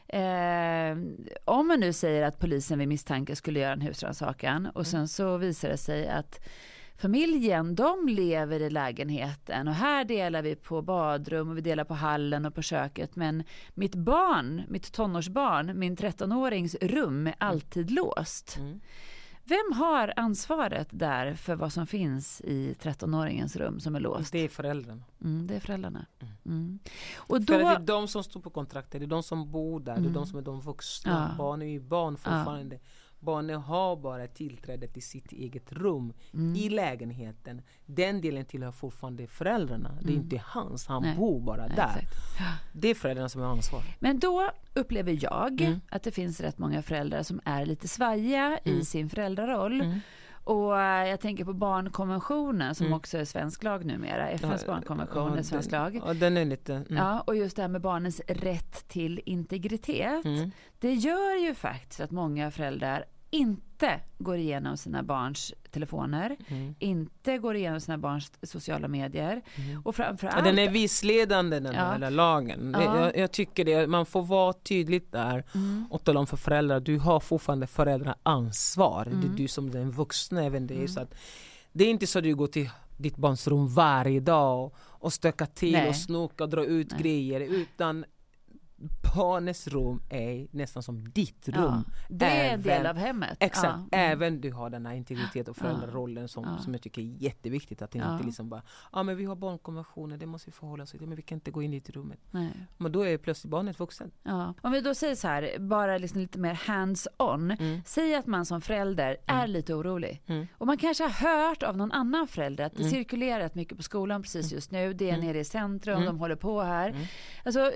[0.08, 0.98] Eh,
[1.46, 5.38] om man nu säger att polisen vid misstanke skulle göra en husrannsakan och sen så
[5.38, 6.40] visar det sig att
[7.02, 11.94] familjen, de lever i lägenheten och här delar vi på badrum och vi delar på
[11.94, 13.16] hallen och på köket.
[13.16, 13.44] Men
[13.74, 18.58] mitt barn, mitt tonårsbarn, min 13-årings rum är alltid låst.
[18.58, 18.80] Mm.
[19.44, 24.32] Vem har ansvaret där för vad som finns i 13-åringens rum som är låst?
[24.32, 25.04] Det är föräldrarna.
[25.24, 26.06] Mm, det är föräldrarna.
[26.20, 26.34] Mm.
[26.46, 26.80] Mm.
[27.16, 27.54] Och då...
[27.54, 30.00] För det är de som står på kontraktet, det är de som bor där, det
[30.00, 30.26] är de mm.
[30.26, 31.30] som är de vuxna.
[31.32, 31.38] Ja.
[31.38, 32.76] Barn är ju barn fortfarande.
[32.76, 32.82] Ja.
[33.22, 36.56] Barnen har bara tillträde till sitt eget rum mm.
[36.56, 37.62] i lägenheten.
[37.86, 39.90] Den delen tillhör fortfarande föräldrarna.
[39.90, 40.04] Mm.
[40.04, 40.24] Det är mm.
[40.24, 41.16] inte hans, han Nej.
[41.16, 41.98] bor bara Nej, där.
[42.00, 42.18] Exakt.
[42.74, 43.82] Det är föräldrarna som har ansvar.
[44.00, 45.82] Men då upplever jag mm.
[45.90, 48.86] att det finns rätt många föräldrar som är lite svajiga i mm.
[48.86, 49.82] sin föräldraroll.
[50.52, 52.98] Och eh, jag tänker på barnkonventionen som mm.
[52.98, 54.30] också är svensk lag numera.
[54.30, 56.02] FNs ja, barnkonvention ja, är svensk den, lag.
[56.06, 56.74] Ja, den är lite...
[56.74, 56.98] Mm.
[56.98, 60.26] Ja, och just det här med barnens rätt till integritet.
[60.26, 60.52] Mm.
[60.80, 66.76] Det gör ju faktiskt att många föräldrar inte går igenom sina barns telefoner, mm.
[66.80, 69.42] inte går igenom sina barns sociala medier.
[69.56, 69.82] Mm.
[69.86, 71.82] Och framförallt, den är vissledande den ja.
[71.82, 72.72] här lagen.
[72.74, 73.00] Ja.
[73.00, 75.86] Jag, jag, tycker det, man får vara tydligt där mm.
[75.90, 79.06] och tala om för föräldrar, du har fortfarande föräldraansvar.
[79.06, 79.20] Mm.
[79.20, 79.38] Det är mm.
[79.38, 80.76] du som den vuxna även det.
[80.76, 80.88] Mm.
[80.88, 81.14] Så att,
[81.72, 85.14] det är inte så att du går till ditt barns rum varje dag och, och
[85.14, 85.90] stökar till Nej.
[85.90, 87.02] och snokar och drar ut Nej.
[87.02, 88.06] grejer utan
[89.16, 91.84] barnets rum är nästan som ditt rum.
[91.88, 93.38] Ja, det är en del av hemmet.
[93.40, 93.98] Exakt, ja.
[94.00, 94.12] mm.
[94.12, 96.58] även du har den här integritet och föräldrarollen som, ja.
[96.58, 97.82] som jag tycker är jätteviktigt.
[97.82, 100.84] Att det inte liksom bara, ja ah, men vi har barnkonventionen, det måste vi förhålla
[100.84, 102.20] oss till, men vi kan inte gå in i rummet.
[102.32, 102.52] Nej.
[102.78, 104.12] Men då är plötsligt barnet vuxen.
[104.24, 104.54] Ja.
[104.62, 107.52] Om vi då säger så här, bara liksom lite mer hands-on.
[107.52, 107.82] Mm.
[107.86, 109.42] Säg att man som förälder mm.
[109.42, 110.22] är lite orolig.
[110.26, 110.48] Mm.
[110.58, 112.92] Och man kanske har hört av någon annan förälder att det mm.
[112.92, 114.56] cirkulerar mycket på skolan precis mm.
[114.56, 114.94] just nu.
[114.94, 117.08] Det är nere i centrum, de håller på här.
[117.46, 117.72] Alltså,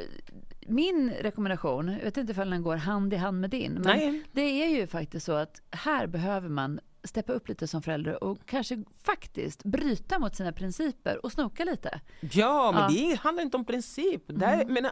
[0.68, 4.24] min rekommendation, jag vet inte ifall den går hand i hand med din, men Nej.
[4.32, 8.38] det är ju faktiskt så att här behöver man steppa upp lite som förälder och
[8.46, 12.00] kanske faktiskt bryta mot sina principer och snoka lite.
[12.20, 12.88] Ja, men ja.
[12.90, 14.30] det handlar inte om princip.
[14.30, 14.40] Mm.
[14.40, 14.92] Där, menar,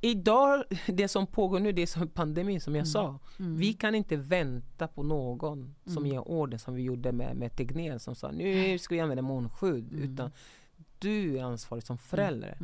[0.00, 2.92] idag, det som pågår nu, det är som pandemi som jag mm.
[2.92, 3.18] sa.
[3.38, 3.56] Mm.
[3.56, 6.12] Vi kan inte vänta på någon som mm.
[6.12, 9.92] ger order som vi gjorde med, med Tegnér som sa nu ska vi använda munskydd.
[9.92, 10.12] Mm.
[10.12, 10.30] Utan
[10.98, 12.56] du är ansvarig som förälder.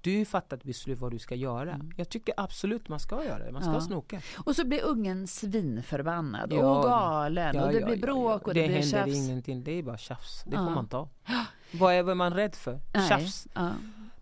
[0.00, 1.74] Du fattat beslut vad du ska göra.
[1.74, 1.92] Mm.
[1.96, 3.52] Jag tycker absolut man ska göra det.
[3.52, 3.80] Man ska ja.
[3.80, 4.20] snoka.
[4.44, 6.78] Och så blir ungen svinförbannad ja.
[6.78, 8.92] och galen ja, och det blir bråk och det, det blir tjafs.
[8.92, 9.64] Det händer ingenting.
[9.64, 10.44] Det är bara tjafs.
[10.46, 11.08] Det får man ta.
[11.72, 12.80] Vad är, vad är man rädd för?
[12.94, 13.08] Nej.
[13.08, 13.46] Tjafs.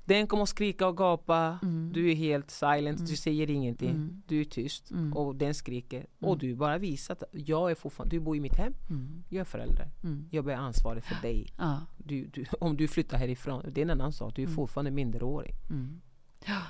[0.07, 1.93] Den kommer att skrika och gapa, mm.
[1.93, 3.11] du är helt silent, mm.
[3.11, 4.23] du säger ingenting, mm.
[4.27, 5.13] du är tyst mm.
[5.13, 6.07] och den skriker.
[6.21, 6.39] Och mm.
[6.39, 9.25] du bara visar att jag är fortfarande, du bor i mitt hem, mm.
[9.29, 9.91] jag är förälder,
[10.31, 11.53] jag är ansvarig för dig.
[11.59, 11.81] Ja.
[11.97, 15.55] Du, du, om du flyttar härifrån, det är en annan sak, du är fortfarande minderårig.
[16.47, 16.63] Ja.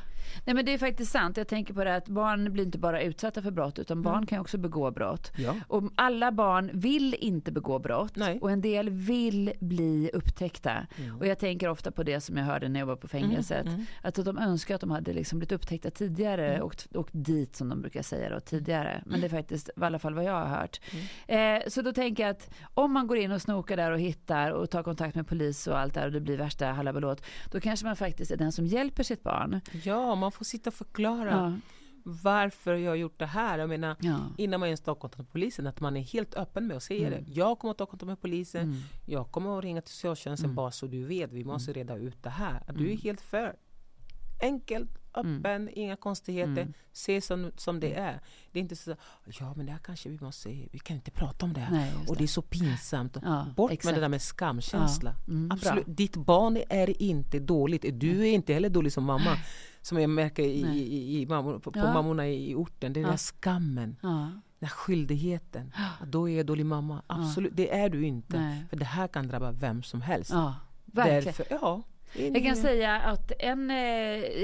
[0.45, 1.37] Nej men det är faktiskt sant.
[1.37, 4.27] Jag tänker på det att barn blir inte bara utsatta för brott utan barn mm.
[4.27, 5.33] kan också begå brott.
[5.37, 5.55] Ja.
[5.69, 8.39] Och alla barn vill inte begå brott Nej.
[8.41, 10.87] och en del vill bli upptäckta.
[10.97, 11.17] Mm.
[11.17, 13.63] Och jag tänker ofta på det som jag hörde när jag var på fängelset.
[13.63, 13.75] Mm.
[13.75, 13.87] mm.
[14.03, 16.63] Att de önskar att de hade liksom blivit upptäckta tidigare mm.
[16.63, 19.03] och åkt dit som de brukar säga då, tidigare.
[19.07, 20.81] Men det är faktiskt i alla fall vad jag har hört.
[21.27, 21.63] Mm.
[21.63, 24.51] Eh, så då tänker jag att om man går in och snokar där och hittar
[24.51, 27.23] och tar kontakt med polis och allt där och det blir värsta halabalåt.
[27.53, 29.61] Då kanske man faktiskt är den som hjälper sitt barn.
[29.83, 31.53] Ja, man får sitta och förklara ja.
[32.05, 33.59] varför jag har gjort det här.
[33.59, 34.19] Jag menar, ja.
[34.37, 37.07] innan man ens tar kontakt med polisen, att man är helt öppen med att säga
[37.07, 37.25] mm.
[37.25, 37.31] det.
[37.33, 38.83] Jag kommer att ta kontakt med polisen, mm.
[39.07, 40.55] jag kommer att ringa till socialtjänsten mm.
[40.57, 41.75] bara så du vet, vi måste mm.
[41.75, 42.63] reda ut det här.
[42.67, 42.99] Du är mm.
[42.99, 43.57] helt för
[44.43, 45.69] enkelt, öppen, mm.
[45.77, 46.63] inga konstigheter.
[46.63, 46.73] Mm.
[46.93, 48.21] Se som, som det är.
[48.53, 48.97] Det är inte så
[49.27, 51.71] ja men det här kanske vi måste, vi kan inte prata om det här.
[51.71, 52.19] Nej, och det.
[52.19, 53.17] det är så pinsamt.
[53.23, 53.85] Ja, Bort exakt.
[53.85, 55.15] med det där med skamkänsla.
[55.27, 55.33] Ja.
[55.33, 55.85] Mm, Absolut.
[55.87, 57.85] Ditt barn är inte dåligt.
[57.93, 59.39] Du är inte heller dålig som mamma.
[59.83, 61.93] Som jag märker i, i, i mammor, på, ja.
[61.93, 62.93] mammorna i orten.
[62.93, 63.97] Det är den där skammen.
[64.01, 65.73] Den där skyldigheten.
[66.01, 67.03] Att då är jag dålig mamma.
[67.07, 68.41] Absolut, det är du inte.
[68.41, 68.65] Nej.
[68.71, 70.33] För det här kan drabba vem som helst.
[70.85, 71.25] Verkligen.
[71.25, 71.83] Därför, ja,
[72.13, 73.77] jag kan säga att en, eh,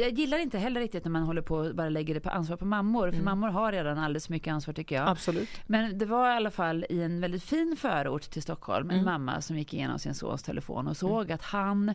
[0.01, 2.57] jag gillar inte heller riktigt när man håller på och bara lägger det på ansvar
[2.57, 3.11] på mammor.
[3.11, 3.25] För mm.
[3.25, 5.09] mammor har redan alldeles mycket ansvar tycker jag.
[5.09, 5.49] Absolut.
[5.67, 8.91] Men det var i alla fall i en väldigt fin förort till Stockholm.
[8.91, 9.05] En mm.
[9.05, 11.35] mamma som gick igenom sin sons telefon och såg mm.
[11.35, 11.95] att han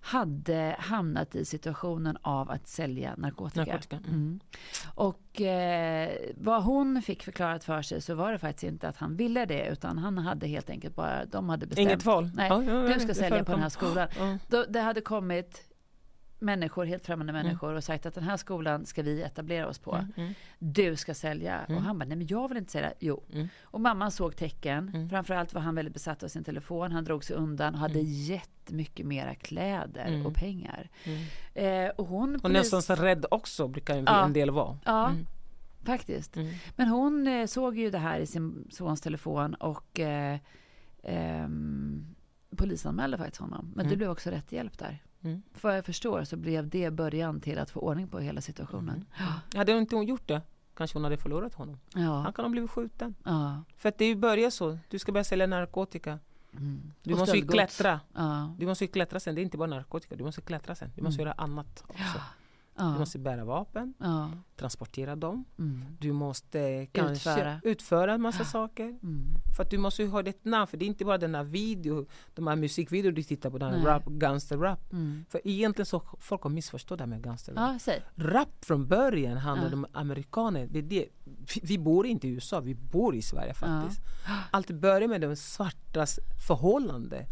[0.00, 3.64] hade hamnat i situationen av att sälja narkotika.
[3.64, 3.96] narkotika.
[4.08, 4.40] Mm.
[4.94, 9.16] Och eh, vad hon fick förklarat för sig så var det faktiskt inte att han
[9.16, 11.88] ville det utan han hade helt enkelt bara, de hade bestämt.
[11.88, 12.30] Inget val?
[12.34, 14.08] Nej, ja, ja, du ska sälja på den här skolan.
[14.18, 14.38] Ja.
[14.48, 15.69] Då, det hade kommit
[16.40, 17.42] människor, helt främmande mm.
[17.42, 19.94] människor och sagt att den här skolan ska vi etablera oss på.
[19.94, 20.12] Mm.
[20.16, 20.34] mm.
[20.58, 21.58] Du ska sälja.
[21.60, 21.76] Mm.
[21.76, 22.92] Och han bara, nej men jag vill inte sälja.
[22.98, 23.22] Jo.
[23.32, 23.48] Mm.
[23.62, 24.90] Och mamman såg tecken.
[24.94, 25.08] Mm.
[25.08, 26.92] Framförallt var han väldigt besatt av sin telefon.
[26.92, 28.12] Han drog sig undan och hade mm.
[28.12, 30.26] jättemycket mera kläder mm.
[30.26, 30.88] och pengar.
[31.54, 32.40] Eh, och hon...
[32.42, 34.24] Och nästan så rädd också brukar en, ja.
[34.24, 34.78] en del vara.
[34.84, 35.14] Ja.
[35.84, 36.36] Faktiskt.
[36.76, 40.38] Men hon eh, såg ju det här i sin sons telefon och eh,
[41.02, 41.48] eh,
[42.56, 43.72] polisanmälde faktiskt honom.
[43.74, 45.02] Men det blev också rätt hjälp där.
[45.22, 45.42] Mm.
[45.60, 49.04] Vad jag förstår så blev det början till att få ordning på hela situationen.
[49.18, 49.32] Mm.
[49.54, 50.42] Hade inte hon gjort det
[50.80, 51.78] kanske hon hade förlorat honom.
[51.94, 52.20] Ja.
[52.20, 53.14] Han kan ha blivit skjuten.
[53.24, 53.64] Ja.
[53.76, 54.78] För att det börjar så.
[54.88, 56.18] Du ska börja sälja narkotika.
[56.52, 56.92] Mm.
[57.02, 58.00] Du måste ju klättra.
[58.14, 58.54] Ja.
[58.58, 59.34] Du måste ju klättra sen.
[59.34, 60.16] Det är inte bara narkotika.
[60.16, 60.90] Du måste klättra sen.
[60.96, 61.26] Du måste mm.
[61.26, 62.20] göra annat också.
[62.80, 63.94] Du måste bära vapen,
[64.56, 65.44] transportera dem.
[65.58, 65.84] Mm.
[65.98, 68.84] Du måste kanske utföra, utföra en massa saker.
[68.84, 69.34] Mm.
[69.56, 72.06] För att du måste ha ett namn, för det är inte bara den här video,
[72.34, 74.92] de här musikvideor du tittar på, den här rap, gangster rap.
[74.92, 75.24] Mm.
[75.28, 77.80] För egentligen så folk har missförstått det här med gangster rap.
[77.86, 80.68] Ja, rap från början handlar om amerikaner.
[80.70, 81.06] Det är det.
[81.62, 84.00] Vi bor inte i USA, vi bor i Sverige faktiskt.
[84.50, 87.26] Allt börjar med de svartas förhållande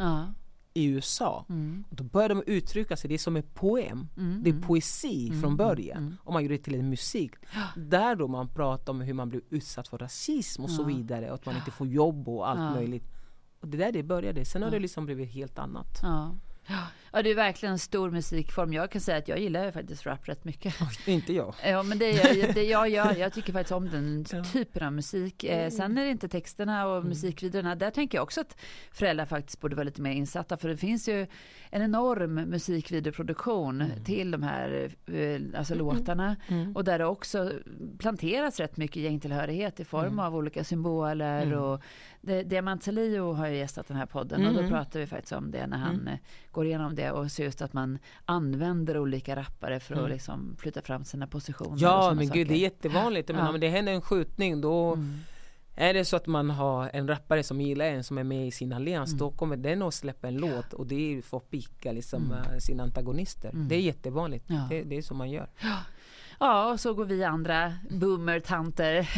[0.79, 1.45] i USA.
[1.49, 1.85] Mm.
[1.91, 4.09] Då börjar de uttrycka sig, det är som en poem.
[4.17, 4.43] Mm.
[4.43, 5.41] Det är poesi mm.
[5.41, 5.99] från början.
[5.99, 6.17] Mm.
[6.25, 7.33] Och man gör det till en musik.
[7.77, 10.75] Där då man pratar om hur man blir utsatt för rasism och ja.
[10.75, 11.29] så vidare.
[11.29, 12.71] Och att man inte får jobb och allt ja.
[12.71, 13.05] möjligt.
[13.61, 14.45] Och det där det började.
[14.45, 15.99] Sen har det liksom blivit helt annat.
[16.03, 16.37] Ja.
[17.13, 18.73] Ja, det är verkligen en stor musikform.
[18.73, 20.75] Jag kan säga att jag gillar faktiskt rap rätt mycket.
[21.07, 21.55] inte jag.
[21.65, 23.17] Ja, men det, jag, det jag gör.
[23.17, 25.45] Jag tycker faktiskt om den typen av musik.
[25.45, 25.71] Eh, mm.
[25.71, 27.09] sen är det inte texterna och mm.
[27.09, 27.75] musikvideorna.
[27.75, 28.57] Där tänker jag också att
[28.93, 30.57] föräldrar faktiskt borde vara lite mer insatta.
[30.57, 31.27] För det finns ju
[31.71, 34.05] en enorm musikvideoproduktion mm.
[34.05, 35.87] till de här eh, alltså mm.
[35.87, 36.37] låtarna.
[36.49, 36.77] Mm.
[36.77, 37.53] Och där det också
[37.99, 41.53] planteras rätt mycket gängtillhörighet i form av olika symboler.
[41.55, 41.83] Och
[42.21, 45.51] det, Diamant Salio har ju gästat den här podden och då pratar vi faktiskt om
[45.51, 46.19] det när han eh,
[46.53, 50.13] går igenom det och ser just att man använder olika rappare för att mm.
[50.13, 51.77] liksom flytta fram sina positioner.
[51.81, 52.39] Ja men saker.
[52.39, 53.29] gud det är jättevanligt.
[53.29, 53.49] Men ja.
[53.49, 55.19] om det händer en skjutning då mm.
[55.81, 58.51] Är det så att man har en rappare som gillar en som är med i
[58.51, 59.19] sin allians mm.
[59.19, 62.53] då kommer den att släppa en låt och det att picka liksom, mm.
[62.53, 63.51] Eh, sina antagonister.
[63.51, 63.69] Mm.
[63.69, 64.45] Det är jättevanligt.
[64.49, 64.67] Ja.
[64.71, 65.49] Det, det, är så man gör.
[65.61, 65.77] Ja.
[66.41, 69.09] Ja, och så går vi andra boomer-tanter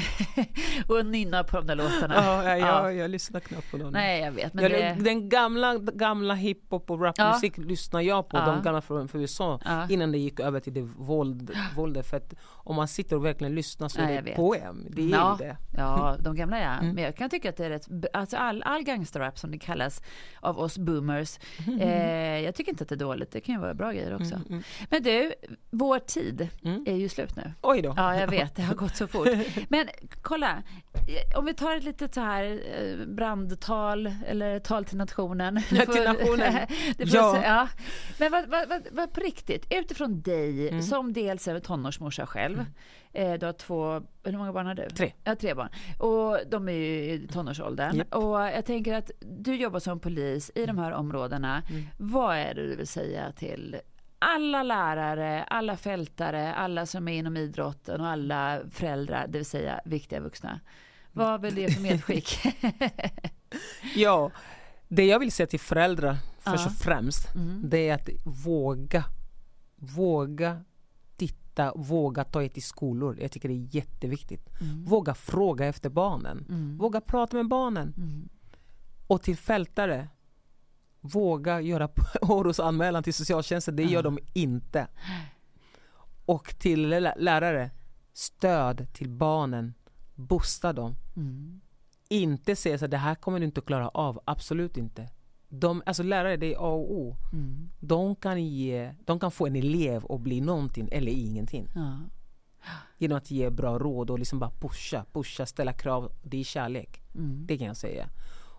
[0.87, 2.15] och nynnar på de där låtarna.
[2.15, 2.93] Ja, ja, ja.
[2.93, 3.93] jag lyssnar knappt på dem.
[3.93, 4.55] Nej, jag vet.
[4.55, 4.97] Men jag, det...
[5.05, 7.63] Den gamla, gamla hiphop och rapmusik ja.
[7.63, 8.47] lyssnar jag på, ja.
[8.47, 9.89] de gamla från, USA, ja.
[9.89, 12.07] innan det gick över till det våld, våldet.
[12.07, 14.87] För att om man sitter och verkligen lyssnar så är det poem.
[14.91, 15.37] Det är ja.
[15.39, 15.57] det.
[15.77, 16.73] Ja, de gamla ja.
[16.73, 16.95] Mm.
[16.95, 20.03] Men jag kan tycka att det är rätt, alltså all, all gangsterrap som det kallas
[20.41, 21.81] av oss boomers, mm.
[21.81, 23.31] eh, jag tycker inte att det är dåligt.
[23.33, 24.35] Det kan ju vara bra grejer också.
[24.35, 24.47] Mm.
[24.49, 24.63] mm.
[24.91, 25.33] Men du,
[25.71, 26.85] vår tid mm.
[26.87, 27.53] är ju slut nu.
[27.61, 27.95] Oj då.
[27.97, 29.29] Ja, jag vet, det har gått så fort.
[29.69, 29.89] Men
[30.23, 30.63] kolla,
[31.37, 35.63] om vi tar ett litet så här eh, brandtal eller tal till nationen.
[35.71, 36.55] Ja, till nationen.
[36.99, 37.43] ja.
[37.45, 37.69] ja.
[38.19, 40.83] Men vad, vad, vad, vad, på riktigt, utifrån dig mm.
[40.83, 42.59] som dels är tonårsmorsa själv.
[42.59, 42.73] Mm.
[43.13, 44.89] Eh, du har två, hur många barn har du?
[44.89, 45.13] Tre.
[45.25, 45.69] Ja, tre barn.
[45.99, 47.97] Och de är ju i tonårsåldern.
[47.97, 48.15] Yep.
[48.15, 51.63] Och jag tänker att du jobbar som polis i de här områdena.
[51.71, 51.87] Mm.
[51.97, 53.77] Vad är det du vill säga till
[54.21, 59.81] alla lärare, alla fältare, alla som är inom idrotten och alla föräldrar, det vill säga
[59.85, 60.61] viktiga vuxna.
[61.13, 62.39] Vad vill det för medskick?
[63.97, 64.31] ja,
[64.89, 67.63] det jag vill säga till föräldrar först och främst, mm.
[67.65, 69.05] det är att våga,
[69.77, 70.65] våga
[71.17, 73.19] titta, våga ta er till skolor.
[73.21, 74.61] Jag tycker det är jätteviktigt.
[74.61, 74.85] Mm.
[74.85, 76.47] Våga fråga efter barnen.
[76.49, 76.79] Mm.
[76.79, 77.95] Våga prata med barnen.
[77.97, 78.29] Mm.
[79.07, 80.09] Och till fältare,
[81.01, 81.89] våga göra
[82.23, 83.77] orosanmälan till socialtjänsten.
[83.77, 84.89] Det gör de inte.
[86.25, 87.71] Och till lärare,
[88.13, 89.75] stöd till barnen.
[90.15, 90.97] Boosta dem.
[91.17, 91.61] Mm.
[92.09, 94.21] Inte säga så det här kommer du inte att klara av.
[94.25, 95.09] Absolut inte.
[95.49, 97.17] De, alltså lärare, det är A och O.
[97.33, 97.71] Mm.
[97.81, 101.69] De, kan ge, de kan få en elev att bli någonting eller ingenting.
[101.75, 101.99] Ja.
[102.99, 106.13] Genom att ge bra råd och liksom bara pusha, pusha, ställa krav.
[106.23, 107.03] Det är kärlek.
[107.15, 107.47] Mm.
[107.47, 108.09] Det kan jag säga.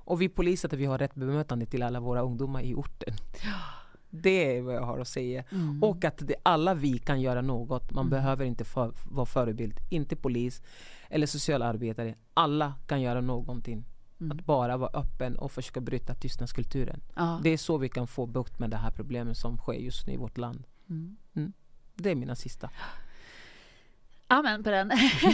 [0.03, 3.13] Och vi poliser att vi har rätt bemötande till alla våra ungdomar i orten.
[4.09, 5.43] Det är vad jag har att säga.
[5.51, 5.83] Mm.
[5.83, 7.91] Och att det, alla vi kan göra något.
[7.91, 8.09] Man mm.
[8.09, 9.79] behöver inte för, vara förebild.
[9.89, 10.61] Inte polis
[11.09, 12.15] eller socialarbetare.
[12.33, 13.85] Alla kan göra någonting.
[14.19, 14.37] Mm.
[14.37, 17.01] Att bara vara öppen och försöka bryta tystnadskulturen.
[17.15, 17.39] Ja.
[17.43, 20.13] Det är så vi kan få bukt med det här problemet som sker just nu
[20.13, 20.63] i vårt land.
[20.89, 21.17] Mm.
[21.35, 21.53] Mm.
[21.95, 22.69] Det är mina sista.
[24.31, 24.91] Amen på den.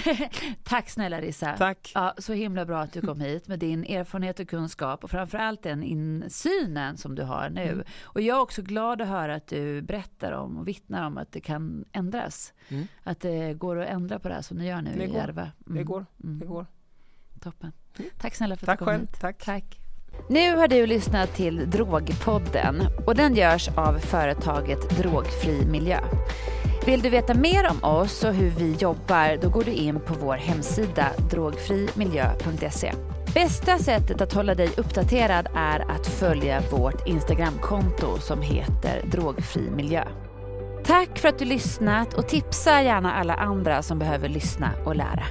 [0.63, 1.57] Tack snälla Rissa.
[1.57, 1.91] Tack.
[1.95, 5.63] Ja, så himla bra att du kom hit med din erfarenhet och kunskap och framförallt
[5.63, 7.61] den insynen som du har nu.
[7.69, 7.85] Mm.
[8.03, 11.31] Och jag är också glad att höra att du berättar om och vittnar om att
[11.31, 12.53] det kan ändras.
[12.69, 12.87] Mm.
[13.03, 15.51] Att det går att ändra på det här som ni gör nu det i Järva.
[15.67, 15.77] Mm.
[15.77, 16.05] Det går.
[16.17, 16.65] Det går.
[17.41, 17.71] Toppen.
[18.17, 19.01] Tack snälla för att Tack du kom själv.
[19.01, 19.19] hit.
[19.21, 19.45] Tack.
[19.45, 19.79] Tack.
[20.29, 25.99] Nu har du lyssnat till Drogpodden och den görs av företaget Drogfri Miljö.
[26.87, 30.13] Vill du veta mer om oss och hur vi jobbar då går du in på
[30.13, 32.93] vår hemsida drogfrimiljö.se.
[33.33, 40.03] Bästa sättet att hålla dig uppdaterad är att följa vårt Instagramkonto som heter drogfrimiljö.
[40.85, 45.23] Tack för att du lyssnat och tipsa gärna alla andra som behöver lyssna och lära.